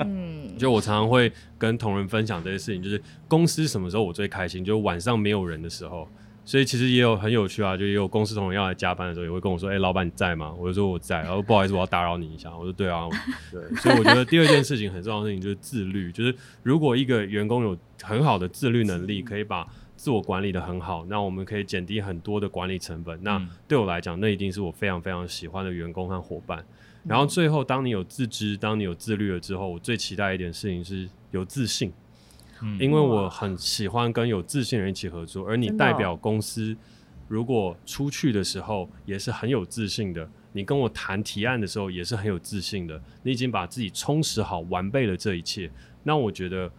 [0.00, 6.06] 嗯，就我常常会跟同仁分享这些事情，就是公司什么时候我最开心，就是晚上没有人的时候。
[6.50, 12.50] 所以其实也有很有趣啊，就也有公司同仁要来加班的时候，也会跟我说：“哎、欸，老板你在吗？”我就说我在，然后不好意思，我要打扰你一下。
[12.56, 13.06] 我说：“对啊，
[13.52, 16.34] 对。”所以我觉得第二件事情很重要的事情就是自律，就是
[16.64, 19.64] 如果一个员工有很好的自律能力，可以把。
[19.94, 23.22] 自我管理得很好，那我们可以减低很多的管理成本。
[23.22, 26.64] 那对我来讲，那一定是我非常非常喜欢的员工和伙伴。
[27.04, 31.92] 然后最后，当你有自知，当你有自律了之后，我最期待一点事情是有自信。
[32.62, 36.76] 嗯，因为我很喜欢跟有自信的人一起合作，而你代表公司，
[37.28, 45.70] 如果出去的时候也是很有自信的，你跟我谈提案的时候也是很有自信的，你已经把自己充实好，完备了这一切，
[46.02, 46.70] 那我觉得。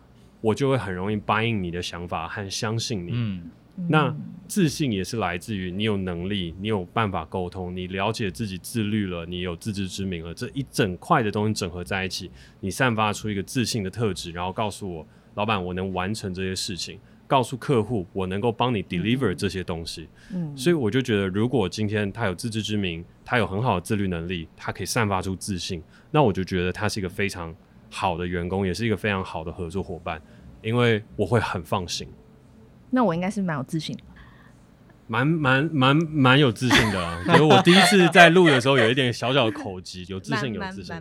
[0.44, 3.12] 我就会很容易 buy in 你的想法和相信你。
[3.14, 3.44] 嗯，
[3.88, 4.12] 那
[4.48, 20.08] 自信也是来自于你有能力，你有办法沟通，你了解自己自律了，你有自知之明了，这一整块的东西整合在一起，你散发出一个自信的特质，然后告诉我，老板，我能完成这些事情，告诉客户，我能够帮你 deliver 这些东西。
[20.34, 27.56] 嗯，所以我就觉得，如果今天他有自知之明，他有很好的自律能力，他可以散发出自信，那我就觉得他是一个非常。
[27.94, 30.22] 好的员工也是一个非常好的合作伙伴，
[30.62, 32.08] 因为我会很放心。
[32.90, 34.04] 那我应该是蛮有自信的，
[35.08, 37.22] 蛮蛮蛮蛮有自信的啊！
[37.28, 40.96] 就是我第一次在录的时候有一点小小的口疾，有自信，有自信，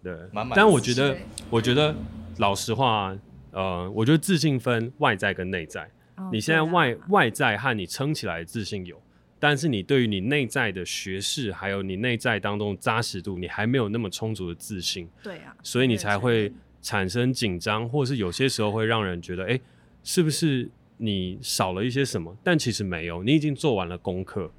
[0.00, 0.16] 对，
[0.54, 1.16] 但我觉得，
[1.50, 1.92] 我觉得
[2.36, 3.12] 老实话，
[3.52, 5.90] 呃，我觉得自信分外在跟内在。
[6.16, 9.00] 哦，你现在外外在和你撑起来的自信有。
[9.40, 15.08] 但是你对于你内在的学识，还有你内在当中扎实度，你还没有那么充足的自信。
[15.22, 19.60] 对啊，所以你才会产生紧张，或是有些时候会让人觉得，哎，
[20.02, 22.36] 是不是你少了一些什么？
[22.42, 24.50] 但其实没有，你已经做完了功课。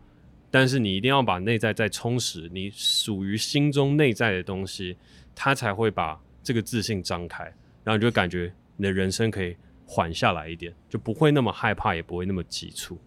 [0.49, 4.95] 但是你一定要把内在再充实，你属于心中内在的东西，
[5.35, 7.43] 它才会把这个自信张开，
[7.83, 12.97] 然后你就感觉你的人生可以缓下来一点，就不会那么害怕，也不会那么急促。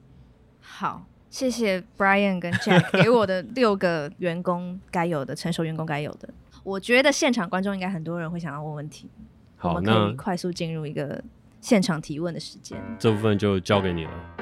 [0.60, 1.04] 好。
[1.32, 6.28] 谢谢 Brian 跟 Jack 给我的六个员工该有的成熟员工该有的。
[6.62, 9.08] 我觉得现场观众应该很多人会想要问问题，
[9.56, 11.24] 好，我们可以快速进入一个
[11.62, 12.78] 现场提问的时间。
[12.98, 14.41] 这部分就交给你了。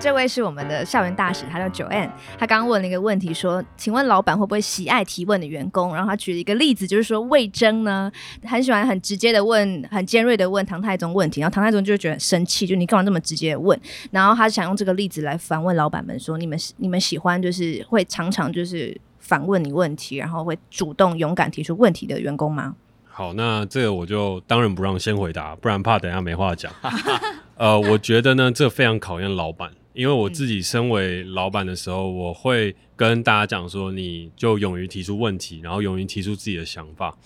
[0.00, 2.10] 这位是我们的校园大使，他叫 Joanne。
[2.36, 8.12] 他刚刚问了一个问题，说：“请问老板会不会喜爱提问的员工？”然后他举了一个例子，就是说魏征呢，
[8.44, 13.80] 很喜欢很直接的问，很尖锐的问唐太宗问题，然后唐太宗就觉得很生气，就你干嘛这么直接的问？
[14.10, 22.74] 然后他想用这个例子来反问老板们说：“你们你们喜欢就是会常常就是反问你问题，然后会主动勇敢提出问题的员工吗？”
[23.08, 26.70] 好，那这个我就当仁不让先回答，不然怕等下没话讲。
[27.56, 29.70] 呃，我觉得呢，这非常考验老板。
[29.94, 37.16] 因为我自己身为老板的时候，我会跟大家讲说，你就勇于提出问题，然后勇于提出自己的想法。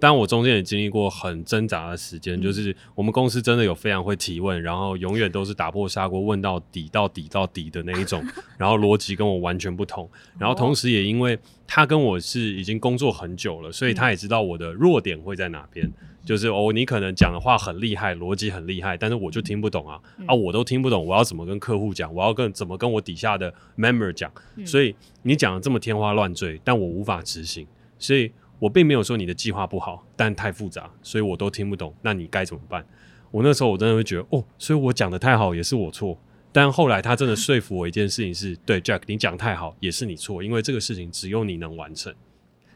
[0.00, 8.24] 但我中间也经历过很挣扎的时间，就是我们公司真的有非常会提问，然后永远都是打破砂锅问到底、到底、到底的那一种，
[8.56, 10.08] 然后逻辑跟我完全不同。
[10.38, 11.36] 然后同时也因为
[11.66, 15.90] 他跟我是已经工作很久了，所以他也知道我的弱点会在哪边。
[16.28, 22.14] 就是哦，你可能讲的话很厉害，逻辑很厉害，但是我就听不懂啊、嗯、啊，我都听不懂，我要怎么跟客户讲？
[22.14, 24.30] 我要跟怎么跟我底下的 member 讲？
[24.56, 27.66] 嗯、所以你讲的这么天花乱坠，但我无法执行，
[27.98, 31.94] 所以我并没有说你的计划不好，但太复杂，所以我都听不懂。
[32.02, 32.84] 那你该怎么办？
[33.30, 36.20] 我那时候我真的会觉得哦，所以我讲的太好也是我错。
[36.52, 42.14] 但后来他真的说服我一件事情是对 Jack，你讲太好也是你错，因为这个事情只有你能完成。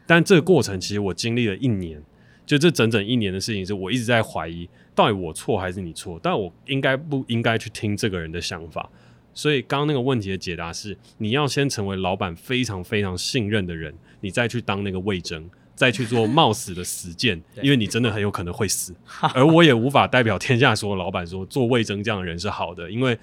[0.07, 2.01] 但这个过程其实我经历了一年。
[2.45, 6.19] 就这整整一年的事情，是我一直在怀疑，到底我错还是你错？
[6.21, 8.89] 但我应该不应该去听这个人的想法？
[9.33, 18.93] 所以刚刚那个问题的解答是：你要先成为老板非常非常信任的人，你再去当那个魏征，再去做冒死的实践， 因为你真的很有可能会死。
[19.33, 23.17] 而我也无法代表天下所有老板说做魏征这样的人是好的，因为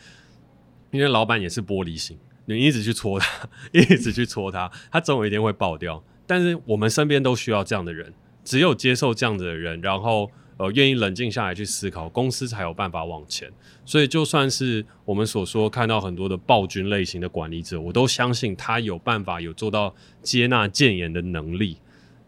[0.90, 6.02] 因为老板也是玻璃心，你一直去戳他， 一直去戳他，他总有一天会爆掉。
[6.26, 8.12] 但是我们身边都需要这样的人。
[8.50, 13.48] 只有接受这样子的人，然后呃愿意冷静下来去思考，公司才有办法往前。
[13.86, 21.78] 所以就算是我们所说看到很多的暴君类型的管理者，我都相信他有办法有做到接纳谏言的能力。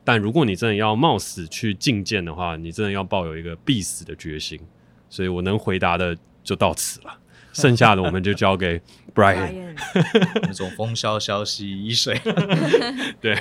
[0.04, 4.60] 但如果你真的要冒死去觐见的话，你真的要抱有一个必死的决心。
[5.10, 7.18] 所以我能回答的就到此了，
[7.52, 8.80] 剩下的我们就交给
[9.12, 9.74] Brian。
[10.42, 12.16] 那种风萧萧兮易水。
[13.20, 13.36] 对，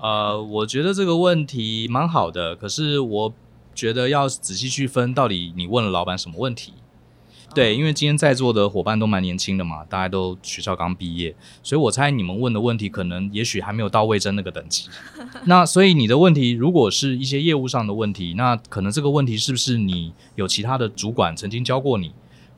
[0.00, 3.34] 呃，我觉得这个问题蛮好的，可是我
[3.74, 6.72] 觉得要仔细去分，到底你问了老板什么问题。
[7.54, 14.88] 对，因为今天在座的伙伴都蛮年轻的嘛，大家都学校刚毕业，所以我猜你们问的问题可能也许还没有到魏征那个等级。
[15.46, 22.12] 那所以你的问题如果是一些业务上的问题，那可能这个问题是不是你有其他的主管曾经教过你，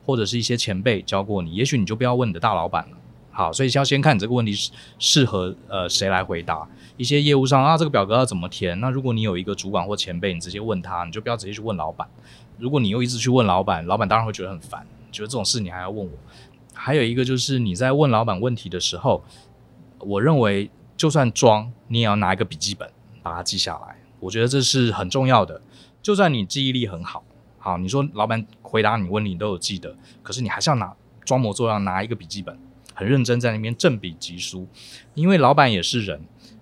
[0.05, 1.55] 或者是一些前辈教过你？
[1.55, 2.97] 也许你就不要问你的大老板了。
[3.31, 6.69] 好，所以要先看你这个问题是适合呃谁来回答。
[7.01, 8.79] 一些业务上啊，这个表格要怎么填？
[8.79, 12.07] 那如果你有一个主管或前辈，你直接问他，你就不要直接去问老板。
[12.59, 16.13] 如果你又一直去问老板，老板当然会觉得很烦，觉得这种事你还要问我。
[16.75, 19.25] 还有一个就是你在问老板问题的时候，
[20.01, 22.87] 我认为就算装，你也要拿一个笔记本
[23.23, 23.97] 把它记下来。
[24.19, 25.63] 我觉得这是很重要的。
[26.03, 27.25] 就算你记忆力很好，
[27.57, 30.95] 好，你说老板回答你问题你都有记得，可是你还是要拿
[31.25, 32.59] 装模作样拿一个笔记本，
[32.93, 34.69] 很认真在那边正笔疾书，
[35.15, 36.21] 因为老板也是人。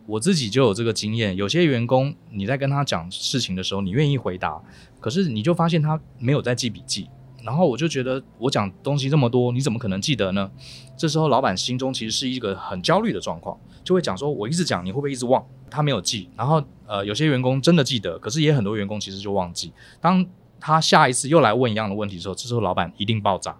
[0.08, 4.58] 我自己就有这个经验，有些员工你在跟他讲事情的时候，你愿意回答，
[5.00, 7.10] 可是你就发现他没有在记笔记，
[7.44, 10.50] 然后我就觉得我讲东西这么多，你怎么可能记得呢？
[10.96, 15.46] 这时候老板心中其实是一个很焦虑的状况，就会讲说，我一直讲，你会不会一直忘？
[15.70, 19.74] 他没有记，然后呃，有些员工真的记得，可是也很多员工其实就忘记。
[20.00, 20.24] 当
[20.58, 23.58] 他下一次又来问一样的问题的时候，这时候老板一定爆炸，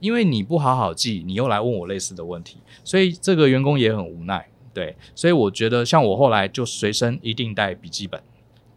[0.00, 4.48] 因为你不好好记，你又来问我类似的问题，所以这个员工也很无奈。
[4.74, 8.20] 对，所以我觉得像我后来就随身一定带笔记本，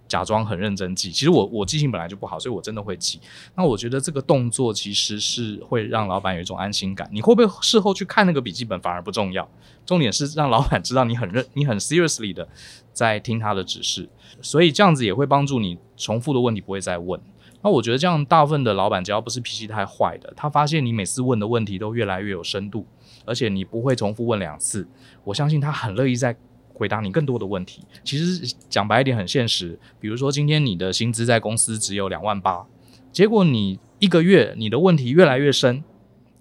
[0.08, 1.12] 假装很认真记。
[1.12, 3.20] 其实我我记性本来就不好，所以我真的会记。
[3.56, 7.10] 那我觉得这个动作其实是会让老板有一种安心感。
[7.12, 9.50] 你会不会事后去看那个笔记本反而不重要，
[9.86, 12.48] 重点是让老板知道你很认，你很 seriously 的
[12.92, 14.10] 在听他的指示。
[14.42, 17.20] 所以这样子也会帮助你重复的问题不会再问。
[17.62, 22.86] 那我觉得这样大部分的老板只要不是脾气太坏的，他发现你每次问的问题都越来越有深度。
[23.26, 24.88] 而且你不会重复问两次，
[25.24, 26.36] 我相信他很乐意再
[26.74, 27.84] 回答你更多的问题。
[28.04, 29.80] 其实讲白一点，很现实。
[30.00, 32.66] 比如说今天你的薪资在公司只有两万八，
[33.12, 35.84] 结果你一个月你的问题越来越深，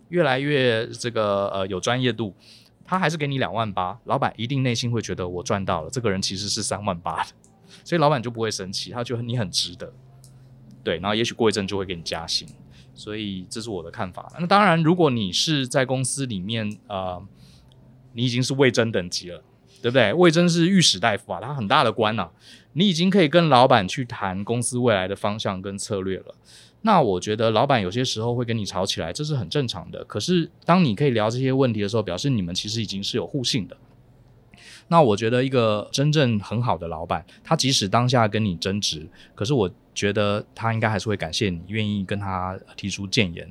[0.09, 2.35] 越来越这个呃有专业度，
[2.85, 7.31] 他还是给你两万八，老板一定内心会觉得我赚到了，这个人其实是三万八的，
[7.85, 9.93] 所以老板就不会生气，他觉得你很值得，
[10.83, 12.49] 对，然后也许过一阵就会给你加薪。
[12.95, 14.33] 所以这是我的看法。
[14.39, 17.21] 那当然，如果你是在公司里面，呃，
[18.13, 19.43] 你已经是魏征等级了，
[19.83, 20.13] 对不对？
[20.13, 22.31] 魏征是御史大夫啊，他很大的官呐、
[22.75, 26.35] 你已经可以跟老板去谈公司未来的方向跟策略了。
[26.83, 30.05] 那我觉得老板有些时候会跟你吵起来，这是很正常的。
[30.05, 33.77] 可是当你可以聊这些问题的时候，表示你们其实已经是有互信的。
[34.89, 43.49] 那我觉得一个真正很好的老板，他即使当下跟你争执，可是我觉得他应该还是会感谢你愿意跟他提出谏言。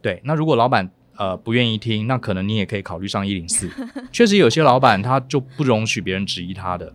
[0.00, 3.68] 对，那如果老板呃不愿意听，那可能你也可以考虑上一零四。
[4.12, 6.94] 确实有些老板他就不容许别人质疑他的。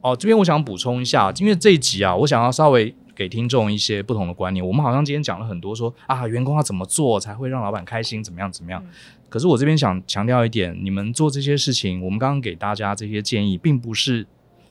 [0.00, 4.66] 哦，这边我想补充一下，因为这一集啊，我想要稍微给听众一些不同的观念。
[4.66, 8.82] 我们好像今天讲了很多说，说啊，员工要怎么做才会让老板开心，怎么样怎么样。
[8.84, 8.90] 嗯
[9.34, 14.24] 可是我这边想强调一点，你们做这些事情，我们刚刚给大家这些建议，并不是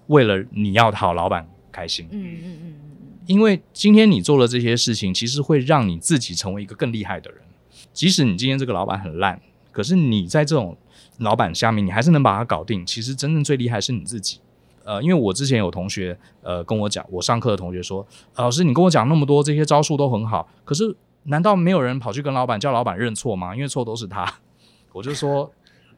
[0.07, 2.07] 为了你要讨老板开心。
[2.11, 2.75] 嗯嗯嗯。
[3.25, 7.41] 因为今天你做了这些事情，其实会让你自己成为一个更厉害的人。
[7.91, 10.77] 即使你今天这个老板很烂，可是你在这种
[11.19, 12.85] 老板下面，你还是能把它搞定。
[12.85, 14.39] 其实真正最厉害是你自己。
[14.83, 18.05] 呃，因为我之前有同学呃跟我讲，我上课的同学说，
[18.35, 23.55] 老师你跟我讲那么多这些招数都很好，可是难道没有人跑去跟老板叫老板认错吗？
[23.55, 24.31] 因为错都是他。
[24.91, 25.49] 我就说，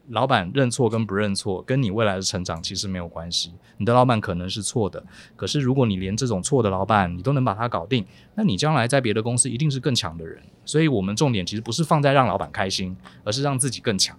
[0.09, 3.53] 老板认错跟不认错，跟你未来的成长其实没有关系。
[3.77, 5.03] 你的老板可能是错的，
[5.35, 10.41] 可是如果你连这种错的老板你都能把他搞定，那你将来在别的公司一定是更强的人。
[10.63, 14.15] 所以，我们重点其实不是放在让老板开心，而是让自己更强。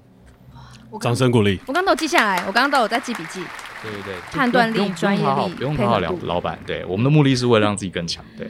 [1.01, 1.59] 掌声鼓励！
[1.67, 3.43] 我刚刚都有记下来，我刚刚都有在记笔记。
[3.83, 6.59] 对对对，判断力、专业力，不用讨好老老板。
[6.67, 8.25] 对，我们的目的是为了让自己更强。
[8.37, 8.49] 对。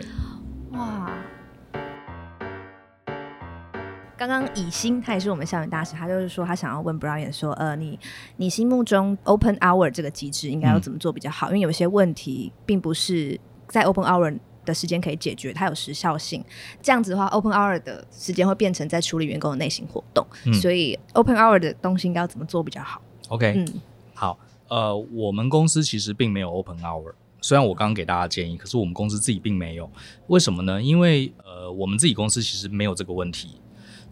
[4.16, 7.98] 刚刚以心，他也是我们校园大使，他就是说他想要问 Brian 说，呃，你
[8.38, 11.48] 你心目中 Open Hour 这个机制应该要怎么做比较好？
[11.48, 13.38] 嗯、因为有些问题并不是
[13.68, 16.42] 在 Open Hour 的时间可以解决，它有时效性。
[16.80, 23.68] 这样子的话，Open Hour 的时间会变成在处理员工的内心活动，嗯、所以 Open Hour 的东西应该要怎么做比较好？OK，嗯，
[24.14, 24.38] 好，
[24.68, 27.12] 呃，我们公司其实并没有 Open Hour。
[27.42, 29.88] 虽然我刚刚给大家建议，可是我们公司自己并没有。
[30.28, 30.82] 为什么呢？
[30.82, 33.60] 因为呃，我们自己公司其实没有这个问题。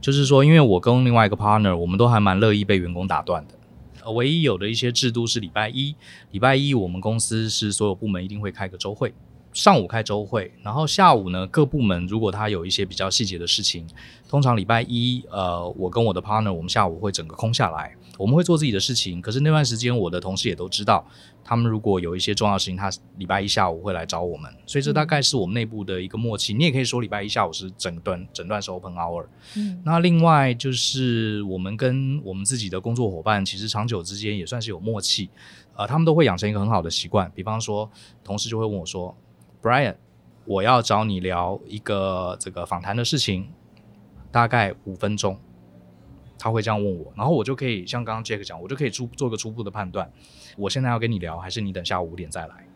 [0.05, 3.55] 就是说，因为我跟另外一个 partner，我们都还蛮乐意被员工打断的。
[4.05, 5.97] 呃，唯一有的一些制度是礼拜一，
[6.31, 9.15] 礼拜一我们公司是所有部门一定会开个周会。
[9.55, 13.87] 上午开周会，然后下午呢，各部门如果他有一些比较细节的事情，
[14.29, 19.21] 通常礼拜一，呃，我跟我的 partner，我们下午会整个空下来，我们会做自己的事情。
[19.21, 21.05] 可是那段时间，我的同事也都知道，
[21.45, 24.53] 他们如果有一些重要的事情，他礼拜一下午会来找我们。
[24.67, 26.55] 所以这大概是我们内部的一个默契。
[26.55, 29.27] 你也可以说礼拜一下午是整段整段是 open hour。
[29.57, 35.31] 嗯，那另外就是我们跟我们自己的工作伙伴，其实长久之间也算是有默契。
[35.77, 37.91] 呃，他们都会养成一个很好的习惯，比方说，
[38.23, 39.17] 同事就会问我说。
[39.61, 39.97] Brian，
[40.45, 43.49] 我要找你聊一个这个访谈的事情，
[44.31, 45.39] 大概五分钟。
[46.45, 50.13] 他会这样问我，然后我就可以像刚刚 Jack 讲，我就可以初做个初步的判断。
[50.59, 52.69] 我现在要跟你聊，还是你等下午五点再来？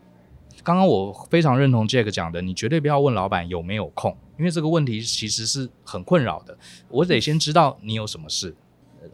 [0.63, 6.57] 刚刚我非常认同 Jack 讲的，你绝对不要问老板有没有空，因为这个问题其实是很困扰的。
[6.89, 8.55] 我得先知道你有什么事，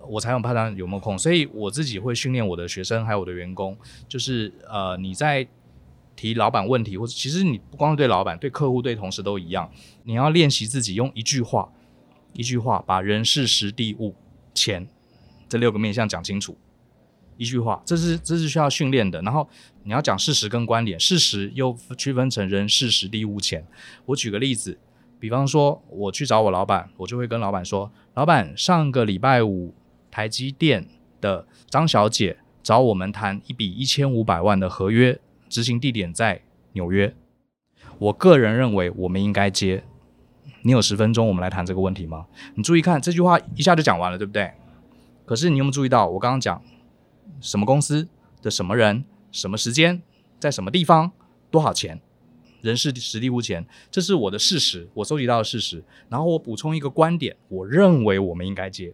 [0.08, 1.20] 我才能判断有没有空。
[1.20, 3.78] 所以我自己会训练我的学生还有我的员工，
[4.08, 5.46] 就是呃你在。
[6.16, 9.70] 提老板问题，或者其实你不光是对老板，对客户、对同事都一样。
[10.04, 11.70] 你要练习自己用一句话，
[12.32, 14.16] 一句话把人、事、时、地、物、
[14.56, 14.88] 钱
[15.48, 16.58] 这六个面向讲清楚。
[17.38, 19.22] 一句话，这是这是需要训练的。
[19.22, 19.48] 然后
[19.84, 23.68] 你要讲事实跟观点，事实又区分成人、事、实、地、物、钱。
[24.06, 24.80] 我举个例子，
[25.20, 29.76] 比方说我去找我老板，我就会跟老板说：“老板，上个礼拜五，
[30.10, 30.88] 台积电
[31.20, 36.42] 的张小姐找我们谈一笔一千五百万的合约。”执行地点在
[36.72, 37.14] 纽约，
[38.00, 39.84] 我个人认为我们应该接。
[40.66, 42.26] 你有十分钟，我们来谈这个问题吗？
[42.56, 44.52] 你注意看这句话一下就讲完了，对不对？
[45.24, 46.60] 可是你有没有注意到我刚刚讲
[47.40, 48.08] 什么公司
[48.42, 50.02] 的什么人、什么时间、
[50.40, 51.12] 在什么地方、
[51.52, 52.02] 多少钱、
[52.62, 55.84] 人事实地物钱，这是我的事实，我收集到的事实。
[56.10, 58.92] 然后我补充一个观点，我认为我们应该接。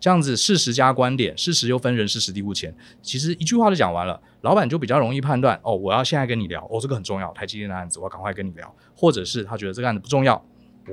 [0.00, 10.42] 这样子事实加观点，事实又分人事实地物钱，其实一句话就讲完了，老板就比较容易判断哦，我要现在跟你聊哦，这个很重要，台积电的案子，我要赶快跟你聊，或者是他觉得这个案子不重要，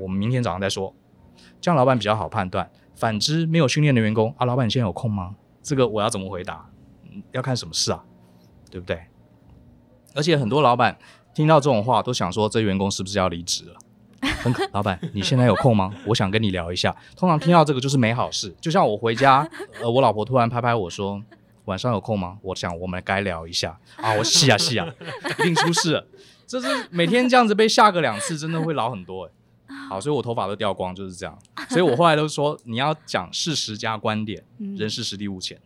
[0.00, 0.94] 我们明天早上再说，
[1.60, 2.70] 这样老板比较好判断。
[2.94, 5.34] 反之，没有训练的员工啊，老板你现在有空吗？
[5.62, 6.68] 这个我要怎么回答？
[7.32, 8.04] 要看什么事啊，
[8.70, 9.00] 对不对？
[10.14, 10.96] 而且很多老板
[11.34, 13.76] 听到这种话，都想说这员工是不是要离职了？
[14.42, 15.92] 很可，老板，你现在有空吗？
[16.06, 16.94] 我想跟你聊一下。
[17.16, 19.48] 通常听到这个就是没好事，就像我回家，
[19.80, 21.20] 呃，我老婆突然拍拍我说
[21.64, 24.12] ：“晚上有空吗？”我想我们该聊一下啊。
[24.14, 24.86] 我细啊细啊，
[25.40, 26.06] 一定出事了。
[26.46, 29.30] 这是每天这样子被吓个两次，真的会老很多哎。
[29.92, 31.38] 好，所以我头发都掉光，就是这样。
[31.68, 34.42] 所以我后来都说，你要讲事实加观点，
[34.78, 35.58] 人事实地物浅。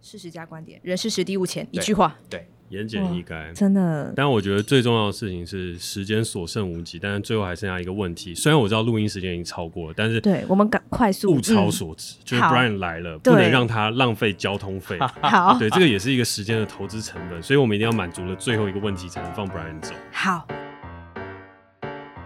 [0.00, 2.16] 事实加观点，人事实地物浅，一句话。
[2.30, 2.48] 对。
[2.68, 4.12] 言简意赅，真的。
[4.16, 8.34] 但我觉得最重要的事情是时间所剩无几，但是最后还剩下一个问题。
[8.34, 14.98] 虽然我知道录音时间已经超过了，但是对我们赶快速物超所值，嗯、就是 Brian 来了，不能让他浪费交通费。
[14.98, 19.94] 好，对，这个 也是一个时间的投资成本，所以我们一定要满足了最后一个问题，才能放 Brian 走。
[20.10, 20.44] 好。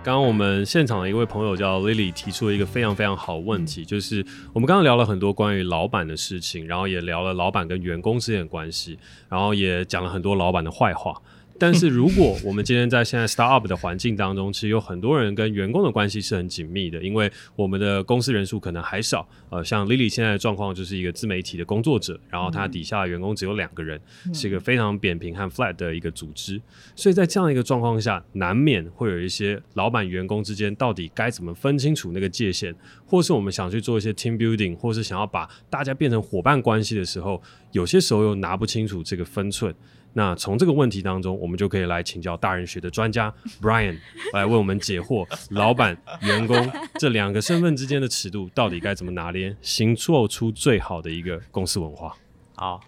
[0.03, 4.25] 刚刚我们现场的一位朋友叫 Lily 提出了一个非常非常好的问题，就是
[4.55, 8.99] 我们刚刚聊了很多关于老板的事情，然后也聊了老板跟员工之间的关系，
[9.29, 11.21] 然后也讲了很多老板的坏话。
[11.61, 19.29] 但是，如果我们今天在现在 startup 的环境当中，其实有很多人跟员工的关系是很紧密的，因为我们的公司人数可能还少。
[19.51, 24.01] 呃，像 Lily 现在的状况就是一个自媒体的工作者，然后他底下的员工只有两个人，
[24.33, 26.59] 是一个非常扁平和 flat 的一个组织。
[26.97, 37.43] 所以在这样一个状况下，难免会有一些老板员工之间到底该怎么分清楚那个界限，或是我们想去做一些 team building，或是想要把大家变成伙伴关系的时候，
[37.73, 39.75] 有些时候又拿不清楚这个分寸。
[40.13, 43.97] 那从这个问题当中，我们就可以来请教大人学的专家 Brian
[44.35, 52.17] 来为我们解惑：老板、员工这两个身份之间的尺度到底该怎么拿捏，行做出最好的一个公司文化？
[52.57, 52.81] 好，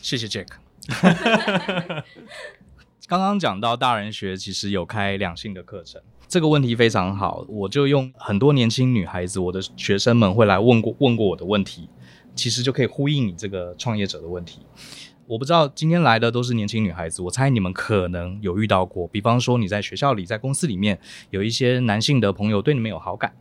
[0.00, 0.46] 谢谢 Jack。
[3.08, 11.88] 刚刚讲到大人学其实有开两性的课程，这个问题非常好，我就用很多年轻女孩子，我的学生们会来问过问过我的问题，
[12.34, 14.60] 其实就可以呼应你这个创业者的问题。
[15.28, 19.06] 我不知道今天来的都是年轻女孩子，我猜你们可能有遇到过。
[19.08, 20.98] 比方说你在学校里，在公司里面
[21.28, 23.34] 有一些男性的朋友对你们有好感，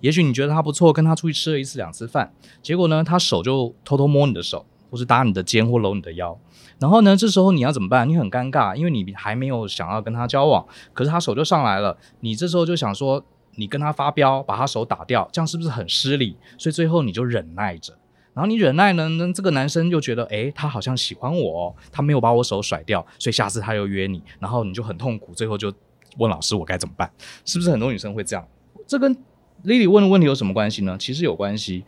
[0.00, 6.38] 也许你觉得他不错，跟他出去吃了一次两次饭，结果呢，他手就偷偷摸你的手，或是搭你的肩或搂你的腰，
[6.78, 8.08] 然后呢，这时候你要怎么办？
[8.08, 13.22] 你很尴尬，因为你还没有想要跟他交往，可是他手就上来了，你这时候就想说，
[13.56, 16.38] 你跟他发飙，把他手打掉，这样是不是很失礼？
[16.56, 17.98] 所以最后你就忍耐着。
[18.32, 25.72] 然后你忍耐呢，那这个男生又觉得，哎，他好像喜欢我哦，他没有把我手甩掉，所以下次他又约你，然后你就很痛苦，最后就
[26.18, 27.10] 问老师我该怎么办？
[27.44, 28.46] 是不是很多女生会这样？
[28.86, 29.16] 这跟
[29.64, 30.96] Lily 问的问题有什么关系呢？
[30.98, 31.84] 其实有关系。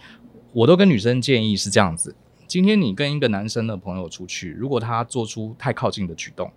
[0.53, 2.15] 我都跟女生建议是这样子：
[2.47, 6.53] 今天你跟一个男生的朋友出去，如果他做出太靠近的举动，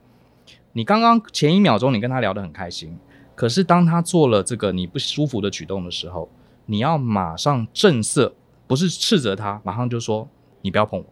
[0.74, 2.98] 你刚刚前一秒钟你跟他聊得很开心，
[3.34, 6.30] 可是当他做了这个你不舒服的举动的时候，
[6.66, 8.36] 你要马上正色，
[8.68, 10.28] 不是斥责他，马上就说
[10.61, 11.05] 你不要碰我。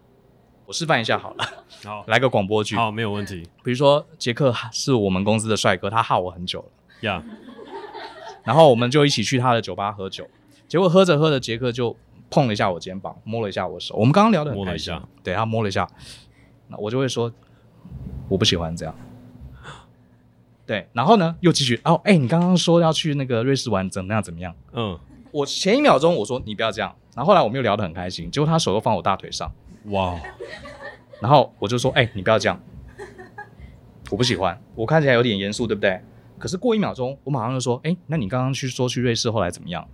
[0.65, 1.45] 我示范一下好了，
[1.83, 3.43] 好，来个广播剧，好，没有问题。
[3.63, 6.67] 比如说杰克是我们公司的帅哥，他耗我很久了，
[7.01, 8.43] 呀，Yeah.
[8.43, 10.27] 然后我们就一起去他的酒吧喝酒，
[10.67, 11.95] 结果喝着喝着，杰克就。
[12.29, 13.95] 碰了一下我肩膀，摸了一下我手。
[13.95, 15.87] 我们刚刚聊的很开心，摸了一下，对，他摸了一下，
[16.67, 17.31] 那我就会说
[18.27, 18.95] 我不喜欢这样。
[20.65, 24.23] 对，然后呢，又继续哦，哎，你刚刚说要去那个瑞士玩，怎么样？
[24.23, 24.55] 怎么样？
[24.71, 24.99] 嗯，
[25.33, 29.51] 我前一秒钟我说你不要这样，然后后来我们又聊得很开心，结果他手又放我大腿上，
[29.85, 30.17] 哇！
[31.19, 32.57] 然后我就说，哎，你不要这样，
[34.09, 35.99] 我不喜欢，我看起来有点严肃，对不对？
[36.37, 39.85] 可是过一秒钟，我马上就说，哎，那你刚刚去说去瑞士，后来怎么样？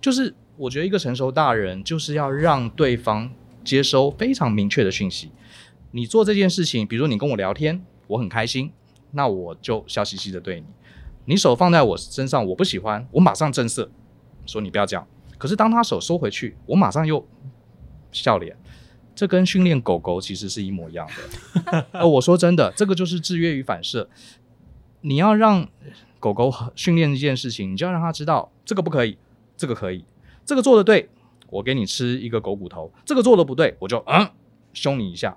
[0.00, 0.34] 就是。
[0.58, 3.32] 我觉得一个成熟大人就是要让对方
[3.64, 5.32] 接收非常明确的讯息。
[5.92, 8.70] 你做这件事情，比如说你跟我聊天，我很开心，
[9.12, 10.66] 那我就笑嘻嘻的对你。
[11.24, 13.90] 你手放在我身上，我不喜欢，我马上正色
[14.46, 15.06] 说你不要这样。
[15.38, 17.26] 可是当他手收回去，我马上又
[18.10, 18.56] 笑脸。
[19.14, 21.86] 这跟训练狗狗其实是一模一样的。
[21.92, 24.08] 呃，我说真的，这个就是制约与反射。
[25.02, 25.68] 你要让
[26.18, 29.18] 狗狗训练一件事情，你就要让它知道这个不可以，
[29.56, 30.04] 这个可以。
[30.46, 31.10] 这个做的对，
[31.50, 34.30] 我给你吃一个狗骨头；这个做的不对，我就嗯
[34.72, 35.36] 凶你一下。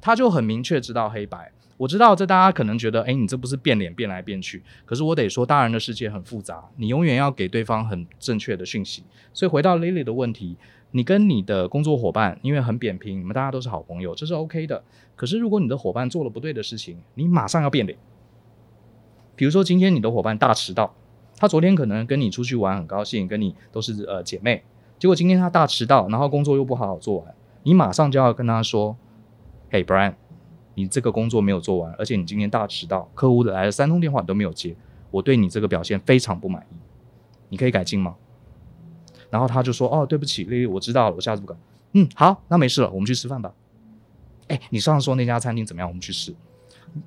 [0.00, 1.50] 它就很明确知道黑白。
[1.76, 4.62] 我知道这大家可能觉得，哎，你这不是变脸变来变去。
[4.84, 9.04] 可是我得说，大人的世界很复杂，你永远要给对方很正确的讯息。
[9.32, 10.56] 所以回到 Lily 的问题，
[10.92, 14.82] 你跟你的工作伙伴因为很扁平，你们大家都是好朋友，这是 OK 的。
[15.14, 17.98] 可是如果你的伙伴做了不对的事情，你马上要变脸。
[19.34, 20.94] 比如说今天你的伙伴大迟到。
[21.38, 24.64] 他昨天可能跟你出去玩很高兴，跟你都是呃姐妹，
[24.98, 28.96] 结果今天他大迟到，然后工作又不好好做完，你马上就要跟他说
[29.70, 30.14] ：“嘿，Brian，
[30.76, 34.76] 你这个工作没有做完，而且你今天大迟到，客户来了三通电话你都没有接，
[35.10, 36.76] 我对你这个表现非常不满意，
[37.48, 38.14] 你可以改进吗？”
[39.28, 41.58] 然后他就说：“哦，对不起丽丽我知道了，我下次不敢。”
[41.94, 43.52] 嗯，好，那没事了，我们去吃饭吧。
[44.46, 45.88] 哎，你上次说那家餐厅怎么样？
[45.88, 46.32] 我们去吃，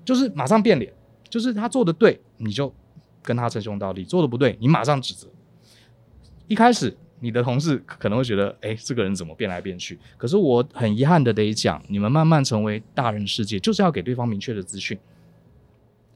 [0.04, 0.92] 就是马上变脸，
[1.30, 2.74] 就是他做的对，你就。
[3.22, 5.28] 跟他称兄道弟，做的不对，你马上指责。
[6.48, 10.00] 一开始你的同事可能会觉得，哎，这个人怎么变来变去？
[10.18, 14.98] 可是我很遗憾的得讲，你们慢慢成为大人世界，就是要给对方明确的资讯。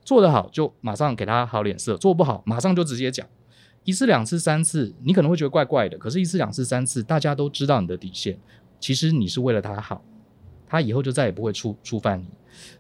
[0.04, 3.28] 做得好就马上给他好脸色，做不好马上就直接讲。
[3.84, 8.38] 一次、两次、三次，你可能会觉得怪怪的，可是一次、两次、三次，大家都知道你的底线。
[8.80, 10.04] 其实你是为了他好，
[10.68, 12.28] 他以后就再也不会触触犯你，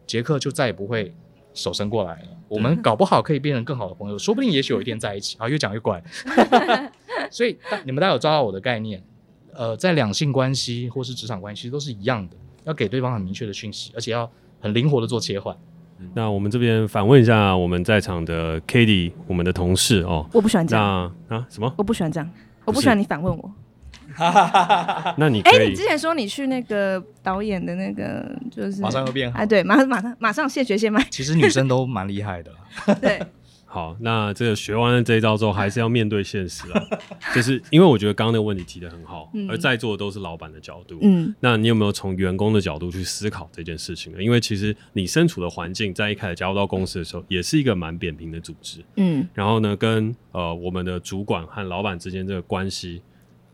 [0.05, 1.13] 杰克就再也不会。
[1.55, 6.03] 手伸过来了，我们搞不好可以变成更好的朋友，说不定也许有一天在一起啊，越讲越怪。
[7.31, 9.01] 所以你们大家有抓到我的概念，
[9.53, 15.55] 呃，在两性关系或是职场关系都是一样的，要给对方很明确的讯息，而且要很灵活的做切换。
[16.13, 20.85] 那我们这边反问一下我们在场的 Katie，我们的同事哦，我不喜欢这样
[21.29, 21.73] 啊，什么？
[21.77, 22.29] 我不喜欢这样，
[22.65, 23.51] 我不喜欢你反问我。
[25.17, 31.01] 那你哎，你之前说你去那个导演的那个，就是马上又变好，哎，对，马上马上马上现学现卖。
[31.09, 32.51] 其实女生都蛮厉害的，
[33.01, 33.21] 对。
[33.73, 36.79] 好，那这个学完了这一招之后，还是要面对现实啊。
[37.33, 44.21] 就是因为我觉得刚刚那个问题提的很好，嗯、而在座的都是老板的角度，嗯，那你有没有从员工的角度去思考这件事情呢？
[44.21, 53.01] 因为其实你身处的环境，在一开始加入到公司的时候，也是一个蛮扁平的组织，嗯，然后呢，跟呃我们的主管和老板之间这个关系。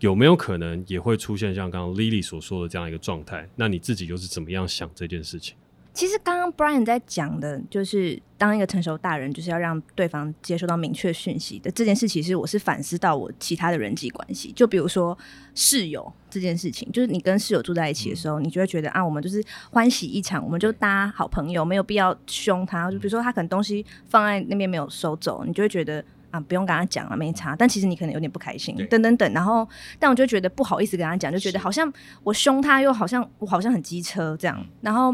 [0.01, 3.45] 有没有可能也会出现像刚刚 Lily 所说的这样一个状态？
[3.57, 5.57] 那你自己又是怎么样想这件事情？
[5.99, 12.07] 其实刚刚 Brian 在讲的，就是当一个成熟大人，就是要让对方接收到明确讯息的这件事。
[12.07, 15.17] 其实我是反思到我其他的人际关系，就比如说
[15.53, 22.89] 室友这件事情，就是你跟室友住在一起的时候，嗯、你就会觉得啊，我们就是欢喜一场，我们就搭好朋友，没有必要凶他。
[22.89, 26.01] 就比如说他可能东西放在那边没有收走，你就会觉得。
[26.31, 27.55] 啊，不用跟他讲了，没差。
[27.55, 29.33] 但其实你可能有点不开心，等等等。
[29.33, 31.91] 然后，但我就觉得不好意思跟他讲，就觉得好像
[32.23, 34.63] 我凶他，又好像我好像很机车这样。
[34.81, 35.11] 然后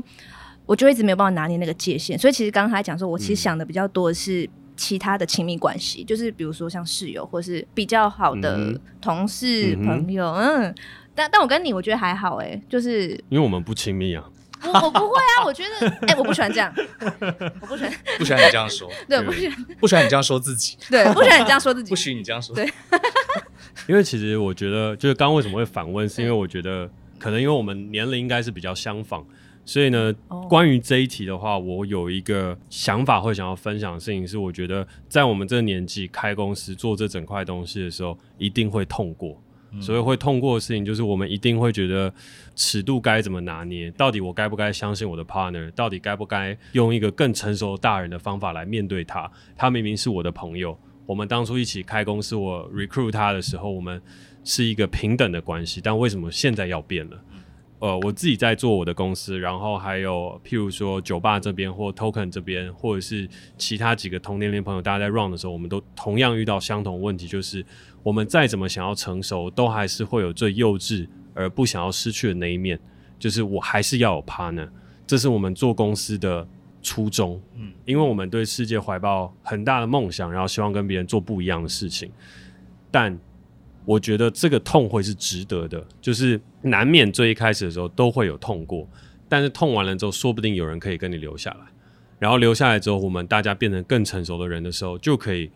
[0.65, 2.17] 我就一直没有办法拿捏那个界限。
[2.17, 10.31] 所以其实刚刚他讲说，我其实想的比较多的是其他的亲密关系，嗯、就是比如说像室友，或是比较好的同事、嗯、朋友。
[10.33, 10.73] 嗯，
[11.13, 14.23] 但但我跟你，我觉得还好哎、欸，就是因为我们不亲密啊。
[14.63, 16.73] 我 我不会啊，我觉得哎、欸，我不喜欢这样，
[17.61, 22.67] 我不喜欢，不喜欢你这样说，对，不喜欢，不喜欢你这样说自己，对，不喜欢你这样说自己， 不许你这样说，对。
[23.87, 26.89] 因为其实我觉得，就是刚刚为什么会反问，是因为我觉得，
[27.19, 29.23] 可能因为我们年龄应该是比较相仿，
[29.65, 30.13] 所以呢，
[30.47, 39.41] 关于这一题的话，我有一个想法会想要分享的事情是，我觉得在我们这个年纪开公司做这整块东西的时候，一定会痛过。
[39.81, 42.13] 所以会痛过的事情，就是我们一定会觉得
[42.55, 49.29] 尺度该怎么拿捏，到底我该不该相信我的 partner，到底该不该用一个更成熟的大人的方法来面对他？
[49.57, 54.01] 他明明是我的朋友，我们当初一起开公司，我 recruit 他的时候，我们
[54.45, 57.21] 是一个平等的关系，但为什么现在要变了？
[57.79, 67.65] 呃，我自己在做我的公司，然后还有譬如说酒吧这边或 Token 这边，或者是其他几个同年龄朋友，大家在 run 的时候，我们都同样遇到相同问题，就是。
[68.05, 72.79] 我们再怎么想要成熟，都还是会有最幼稚而不想要失去的那一面。
[73.17, 74.69] 就是我还是要有 partner，
[75.07, 76.47] 这是我们做公司的
[76.83, 77.41] 初衷。
[77.55, 82.11] 嗯，因为我们对世界怀抱很大的梦想，然后希望跟别人做不一样的事情。
[82.91, 83.17] 但
[83.85, 88.87] 我觉得这个痛会是值得的，就是难免最一开始的时候都会有痛过，
[89.29, 91.59] 但是痛完了之后，说不定有人可以跟你留下来。
[92.19, 95.49] 然后留下来之后，我们大家变成更成熟的人的时候，就可以。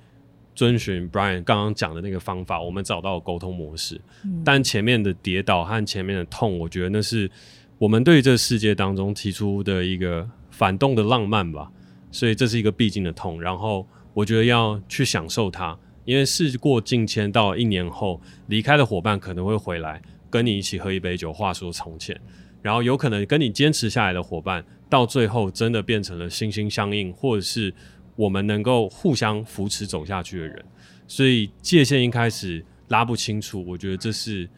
[0.56, 3.96] 遵循 Brian 刚刚讲的那个方法，我们找到沟通模式。
[4.26, 4.42] 嗯。
[4.44, 7.32] 但前面的跌倒和前面的痛，我觉得那是
[7.78, 11.72] 我们对于这个世界当中提出的一个反动的浪漫吧。
[12.12, 13.42] 所以这是一个必经的痛。
[13.42, 15.78] 然后我觉得要去享受它，
[16.10, 22.20] 因为事过境迁，到一年后离开的伙伴可能会回来跟你一起喝一杯酒，话说从前。
[22.62, 27.74] 然后有可能跟你坚持下来的伙伴，到最后真的变成了心心相印，或者是。
[28.16, 30.66] 我们能够互相扶持走下去的人，
[31.08, 34.50] 所以界限一开始拉不清楚，我觉得这是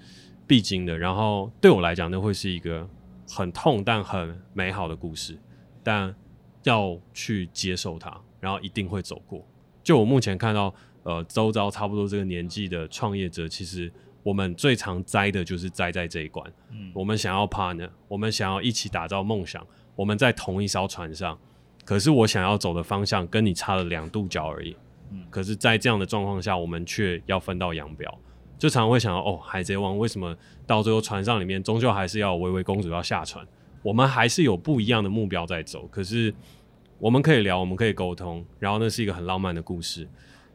[0.48, 0.98] 必经的。
[0.98, 2.90] 然后对我来讲，那会是一个
[3.30, 5.38] 很痛但很美好的故事，
[5.84, 6.12] 但
[6.64, 9.46] 要去接受它，然后一定会走过。
[9.84, 10.74] 就我目前看到，
[11.04, 13.92] 呃，周遭差不多这个年纪的创业者，其实
[14.24, 16.46] 我们最常栽的就是栽在这一关。
[16.72, 21.38] 嗯，我们想要 partner，我们想要一起打造梦想，我们在同一艘船上。
[21.84, 24.78] 可是我想要走的方向跟你差了两度角而已，
[25.10, 28.08] 嗯，可是，在这样的状况下，我们却要分道扬镳，
[28.60, 30.38] 就常常会想到，哦，海贼王为什么
[30.68, 33.46] 到最后船上里面，终究还是要薇薇公主要下船？
[33.82, 36.32] 我们还是有不一样的目标在走，可是
[37.00, 40.08] 我们可以聊，我们可以沟通，然后那是一个很浪漫的故事。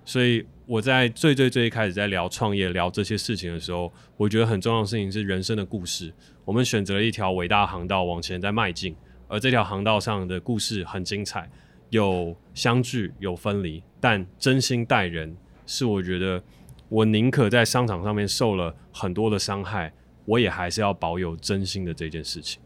[0.06, 6.10] 所以我在最最最一开始在聊创业、聊这些事情的时候，我觉得很重要的事情是人生的故事。
[6.44, 8.96] 我们选择了一条伟大航道往前在迈进。
[9.28, 11.50] 而这条航道上的故事很精彩，
[11.90, 15.36] 有相聚，有分离，但真心待人
[15.66, 16.40] 是我觉得，
[16.88, 19.92] 我宁可在商场上面受了很多的伤害，
[20.26, 22.62] 我也还是要保有真心的这件事情。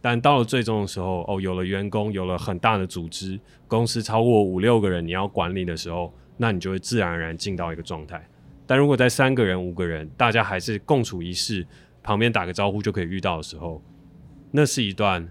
[0.00, 8.26] 但到了最终的时候，哦，有了员工，有了很大的组织，公司超过五六个人你要管理的时候，那你就会自然而然进到一个状态。
[8.66, 11.66] 但如果在三个人、五个人，大家还是共处一室，
[12.02, 13.82] 旁边打个招呼就可以遇到的时候，
[14.50, 15.28] 那是一段。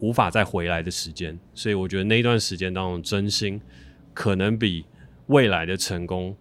[0.00, 3.60] 无法再回来的时间，所以我觉得那一段时间当中，真心
[4.14, 4.86] 可能比
[5.26, 6.36] 未来的成功，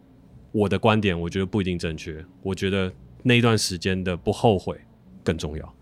[0.51, 2.23] 我的观点我觉得不一定正确。
[2.43, 4.79] 我觉得那一段时间的不后悔
[5.23, 5.73] 更重要。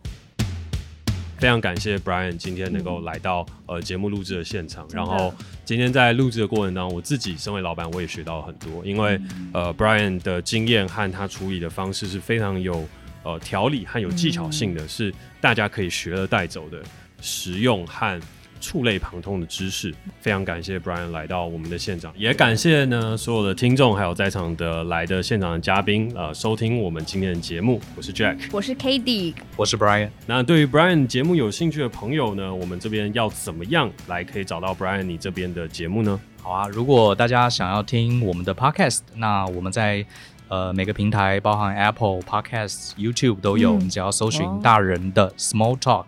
[1.46, 5.32] 非常感谢 Brian 今天能够来到、嗯、呃节目录制的现场，然后
[5.64, 12.84] 今天在录制的过程当中，我自己身为老板，我也学到了很多，因为、嗯、呃 Brian 的经验和他处理的方式是非常有
[13.22, 16.82] 呃条理和有技巧性的，嗯、是大家可以学而带走的。
[17.22, 18.20] 实用和
[18.60, 27.80] 触类旁通的知识，非常感谢 Brian 来到我们的现场，也感谢呢所有的听众，还有在场的来的现场的嘉宾，呃，收听我们今天的节目。
[27.96, 30.10] 我是 Jack，我是 Cady，我是 Brian。
[30.26, 36.20] 那对于 Brian 节目有兴趣的朋友呢，我们这边要怎么样来可以找到 Brian 你这边的节目呢？
[36.42, 40.06] 好啊，如果大家想要听我们的 Podcast，那我们在
[40.48, 46.06] 呃每个平台，包含 Apple Podcast、YouTube 都有，嗯、你只要搜寻大人的 Small Talk。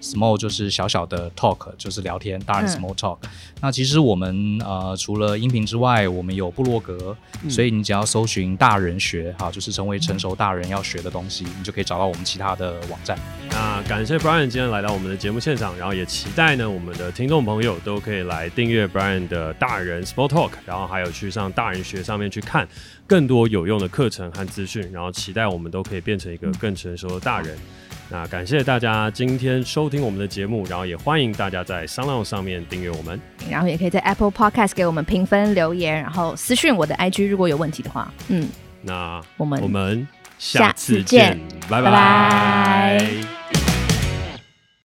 [0.00, 3.18] Small 就是小小的 talk，就是聊天，大人 small talk。
[3.22, 3.28] 嗯、
[3.60, 13.18] 那其实我们呃除了音频之外，我们有部落格，嗯、所以你只要搜寻大人学哈，就是成为成熟大人要学的东西，嗯、你就可以找到我们其他的网站。
[13.50, 22.66] 那感谢 Brian 今天来到我们的节目现场，然后也期待呢我们的听众朋友都可以来订阅 Brian 的大人 small talk，然后还有去上大人学上面去看
[23.06, 27.54] 更多有用的课程和资讯，然后期待我们都可以变成一个更成熟的大人。
[27.56, 38.48] 嗯那感谢大家今天收听我们的节目，然后也欢迎大家在 SoundOn 上面订阅我们，然后也可以在 Apple Podcast 给我们评分留言，然后私讯我的 IG，如果有问题的话，嗯，
[38.82, 40.06] 那我们我们
[40.38, 41.38] 下次见，
[41.68, 43.59] 拜拜。